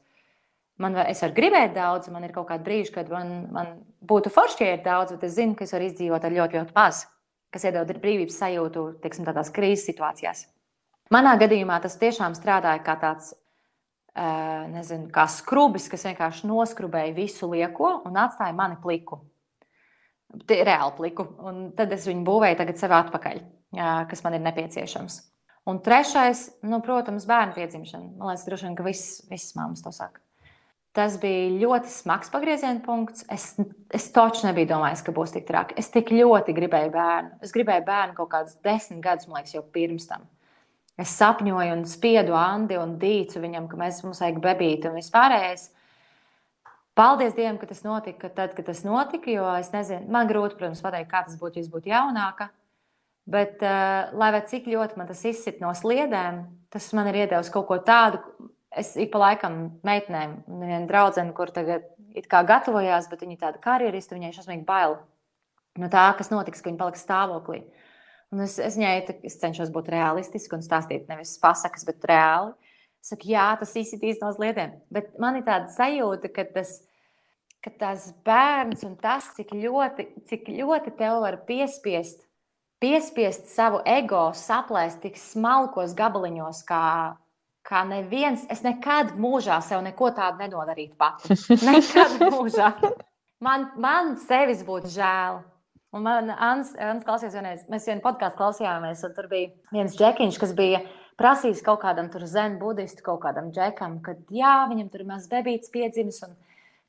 [0.82, 4.64] Man, es varu gribēt daudz, man ir kaut kāda brīža, kad man, man būtu forši,
[4.64, 7.04] ja ir daudz, bet es zinu, ka es varu izdzīvot ar ļoti, ļoti maz,
[7.54, 10.48] kas iedod brīvības sajūtu teiksim, tādās krīzes situācijās.
[11.14, 13.36] Manā gadījumā tas tiešām strādāja kā tāds
[14.16, 19.24] nezinu, kā skrubis, kas vienkārši noskrubēja visu lieko un atstāja mani pliku.
[20.50, 21.28] Reāli pliku.
[21.46, 23.42] Un tad es viņu būvēju sev atpakaļ,
[24.10, 25.20] kas man ir nepieciešams.
[25.70, 28.18] Un trešais, nu, protams, bērnu piedzimšana.
[28.18, 30.23] Man liekas, droši vien, ka viss, visas mammas to saka.
[30.94, 33.26] Tas bija ļoti smags pagrieziena punkts.
[33.34, 33.56] Es,
[33.90, 35.74] es taču nebiju domājis, ka būs tik traki.
[35.82, 37.40] Es tik ļoti gribēju bērnu.
[37.42, 40.28] Es gribēju bērnu kaut kādus desmit gadus, man liekas, jau pirms tam.
[41.02, 45.72] Es sapņoju un spiedu Andi un dīcu viņam, ka mēs mums vajag bebīti un vispārējais.
[46.94, 50.84] Paldies Dievam, ka tas notika tad, kad tas notika, jo es nezinu, man grūti, protams,
[50.86, 52.52] pateikt, kā tas būtu, ja es būtu jaunāka.
[53.34, 57.66] Bet, uh, lai cik ļoti man tas izsit no sliedēm, tas man ir iedevis kaut
[57.72, 58.22] ko tādu.
[58.78, 61.86] Es ik pa laikam meitenēm, viena draudzene, kur tagad
[62.18, 64.98] it kā gatavojās, bet viņa tāda karjerista, viņai šausmīgi bail
[65.80, 67.64] no tā, kas notiks, ka viņa paliks stāvoklī.
[68.34, 68.96] Un es, es viņai
[69.30, 72.54] es cenšos būt realistiski un stāstīt nevis pasakas, bet reāli.
[73.04, 74.78] Es saku, jā, tas izsitīs no sliedēm.
[74.94, 76.78] Bet man ir tāda sajūta, ka tas,
[77.62, 82.24] ka tas bērns un tas, cik ļoti, cik ļoti tev var piespiest,
[82.82, 86.86] piespiest savu ego saplēst tik smalkos gabaliņos, kā,
[87.68, 88.44] kā neviens.
[88.52, 91.38] Es nekad mūžā sev neko tādu nenodarītu pati.
[91.70, 92.74] Nekad mūžā.
[93.44, 95.42] Man, man sevis būtu žēl.
[95.94, 100.40] Un man Ans, Ans klausījās vienreiz, mēs vienu podkāstu klausījāmies, un tur bija viens džekiņš,
[100.42, 100.80] kas bija
[101.22, 105.30] prasījis kaut kādam tur zen budistu, kaut kādam džekam, ka jā, viņam tur ir mazs
[105.30, 106.34] bebīts piedzimis, un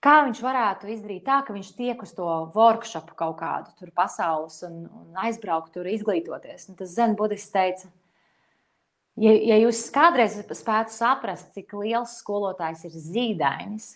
[0.04, 4.62] kā viņš varētu izdarīt tā, ka viņš tiek uz to workshopu kaut kādu tur pasaules
[4.64, 6.70] un, un aizbraukt tur izglītoties.
[6.70, 7.92] Un tas zen budists teica,
[9.20, 13.90] ja, ja jūs kādreiz spētu saprast, cik liels skolotājs ir zīdainis,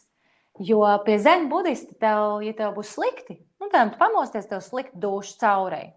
[0.59, 5.39] jo pie zen budista tev, ja tev būs slikti, nu, tad pamosties, tev slikt dušu
[5.41, 5.93] caurei.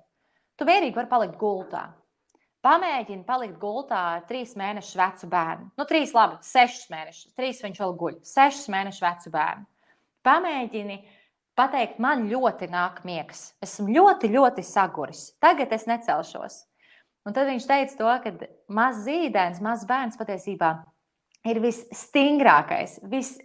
[0.58, 1.88] Tu mierīgi vari palikt gultā.
[2.62, 5.72] Pamēģini palikt gultā ar trīs mēnešu vecu bērnu.
[5.80, 7.32] Nu, trīs, labi, sešus mēnešus.
[7.34, 8.20] Trīs viņš vēl guļ.
[8.30, 9.66] Sešus mēnešu vecu bērnu.
[10.22, 11.00] Pamēģini
[11.58, 13.56] pateikt, man ļoti nāk miegs.
[13.66, 15.32] Esmu ļoti, ļoti saguris.
[15.42, 16.60] Tagad es necelšos.
[17.28, 20.72] Un tad viņš teica to, ka mazs zīdainis, mazs bērns patiesībā
[21.52, 23.36] ir visstingrākais, vis,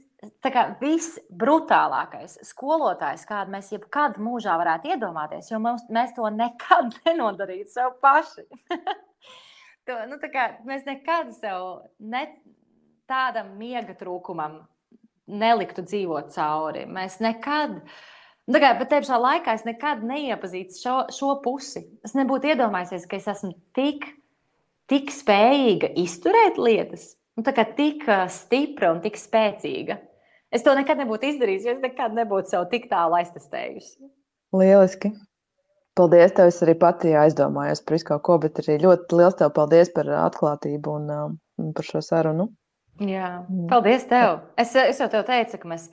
[0.81, 7.99] visbrutālākais skolotājs, kādu mēs jebkad mūžā varētu iedomāties, jo mums, mēs to nekad nenodarītu sev
[8.05, 8.47] paši.
[9.87, 12.27] to, nu, kā, mēs nekad sev ne,
[13.11, 14.62] tādam miega trūkumam
[15.27, 16.87] neliktu dzīvot cauri.
[16.91, 17.81] Mēs nekad.
[18.47, 21.83] Nu, kā, bet tajā pašā laikā es nekad neiepazīstu šo, šo pusi.
[22.07, 24.07] Es nebūtu iedomājies, ka es esmu tik,
[24.91, 29.99] tik spējīga izturēt lietas, nu, tik stipra un tik spēcīga.
[30.55, 34.07] Es to nekad nebūtu izdarījis, jo es nekad nebūtu sev tik tālu aiztestējusi.
[34.55, 35.11] Lieliski!
[35.99, 36.37] Paldies!
[36.37, 39.91] Tev es arī pati aizdomājos par visu kaut ko, bet arī ļoti liels tev paldies
[39.97, 41.11] par atklātību un,
[41.59, 42.47] un par šo sarunu.
[43.03, 43.41] Jā,
[43.73, 44.39] paldies tev!
[44.61, 45.91] Es, es jau tev teicu, ka mēs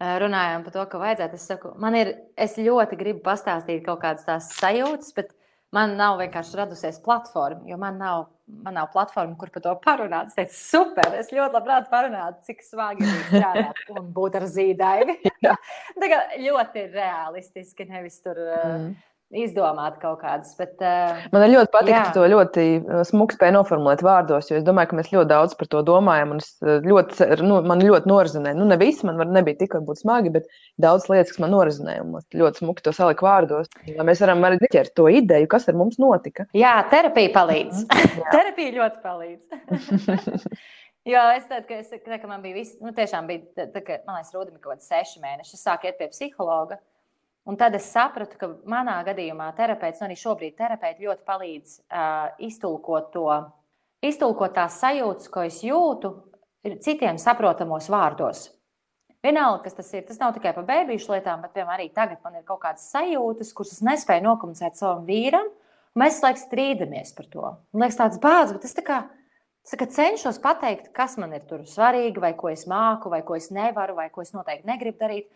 [0.00, 1.40] runājām par to, ka vajadzētu.
[1.40, 5.32] Es, saku, man ir, es ļoti gribu pastāstīt kaut kādas tās sajūtas, bet
[5.76, 10.28] man nav vienkārši radusies platforma, jo man nav man nav platforma, kur par to parunāt.
[10.30, 15.16] Es teicu, super, es ļoti labprāt parunātu, cik svāgi ir strādāt un būt ar zīdaini.
[16.00, 18.38] Tā kā ļoti realistiski, nevis tur.
[18.38, 18.94] Mm
[19.34, 20.52] izdomāt kaut kādas.
[20.58, 24.66] Bet, uh, Man ļoti patīk, ka to ļoti eh, smuki spēj noformulēt vārdos, jo es
[24.66, 26.36] domāju, ka mēs ļoti daudz par to domājam.
[26.38, 28.54] Eh, ļoti, nu, man ļoti norizonē.
[28.58, 30.46] Nu, ne viss man var, nebija tik varbūt smagi, bet
[30.82, 31.98] daudz lietas, kas man norizonē.
[32.04, 33.70] Un ļoti smuki to salikt vārdos.
[33.90, 36.46] Lai mēs varam arī ķert to ideju, kas ar mums notika.
[36.56, 37.86] Jā, terapija palīdz.
[37.90, 38.26] Mhm.
[38.36, 40.50] terapija ļoti palīdz.
[41.06, 44.16] Jo es tādu, ka, es, ka man bija viss, nu, tiešām bija, tā, ka, man
[44.16, 45.54] liekas, Rūda bija kaut kāds seši mēneši.
[45.54, 46.80] Es sāku iet pie psihologa.
[47.46, 52.32] Un tad es sapratu, ka manā gadījumā terapeits, un arī šobrīd terapeits ļoti palīdz uh,
[52.42, 53.28] iztulkot to,
[54.02, 56.10] iztulkot tās sajūtas, ko es jūtu,
[56.82, 58.48] citiem saprotamos vārdos.
[59.26, 60.04] Vienalga, kas tas ir.
[60.06, 63.52] Tas nav tikai par bērnu lietām, bet piemēram, arī tagad man ir kaut kādas sajūtas,
[63.56, 65.48] kuras es nespēju nokomunicēt savam vīram.
[65.96, 67.46] Mēs laikam strīdamies par to.
[67.72, 69.00] Man liekas, tāds bāds, bet es tā kā,
[69.70, 73.38] tā kā cenšos pateikt, kas man ir tur svarīgi, vai ko es māku, vai ko
[73.38, 75.30] es nevaru, vai ko es noteikti negribu darīt.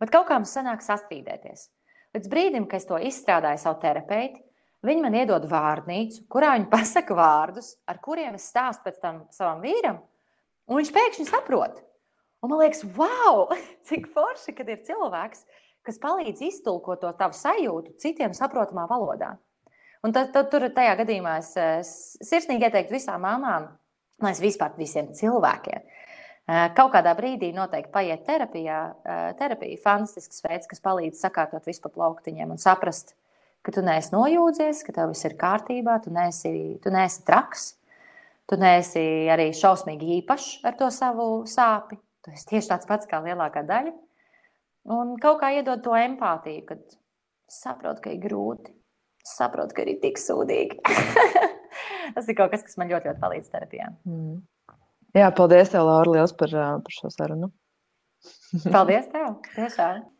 [0.00, 1.68] Bet kaut kā mums sanāk sastrīdēties.
[2.14, 4.40] Līdz brīdim, kad es to izstrādāju savu terapeitu,
[4.86, 9.62] viņi man iedod vārnīcu, kurā viņi pasaka vārdus, ar kuriem es stāstu pēc tam savam
[9.64, 10.00] vīram,
[10.68, 11.80] un viņš pēkšņi saprot.
[12.44, 13.48] Un man liekas, wow,
[13.88, 15.46] cik forši, kad ir cilvēks,
[15.84, 19.34] kas palīdz iztulkot to tavu sajūtu citiem saprotamā valodā.
[20.04, 21.90] Un tad, tad tur tajā gadījumā es, es
[22.28, 23.70] sirsnīgi ieteiktu visām mamām,
[24.20, 25.86] lai es vispār visiem cilvēkiem
[26.46, 28.80] kaut kādā brīdī noteikti paiet terapijā.
[29.04, 33.14] Eh, terapija ir fantastisks veids, kas palīdz sakārtot visu pa plauktiņiem un saprast,
[33.64, 37.74] ka tu neesi nojūdzies, ka tev viss ir kārtībā, tu neesi, tu neesi traks,
[38.46, 41.98] tu neesi arī šausmīgi īpašs ar to savu sāpi.
[42.24, 43.92] Tu esi tieši tāds pats kā lielākā daļa.
[44.94, 46.80] Un kaut kā iedod to empātiju, kad
[47.48, 48.72] saproti, ka ir grūti,
[49.24, 50.80] saproti, ka ir tik sūdīgi.
[52.14, 53.88] Tas ir kaut kas, kas man ļoti, ļoti palīdz terapijā.
[54.04, 54.42] Mm.
[55.14, 56.50] Jā, paldies, tev, Laura, liels par,
[56.86, 57.52] par šo sarunu.
[58.74, 59.36] Paldies, tev!
[59.54, 60.13] Tiešām!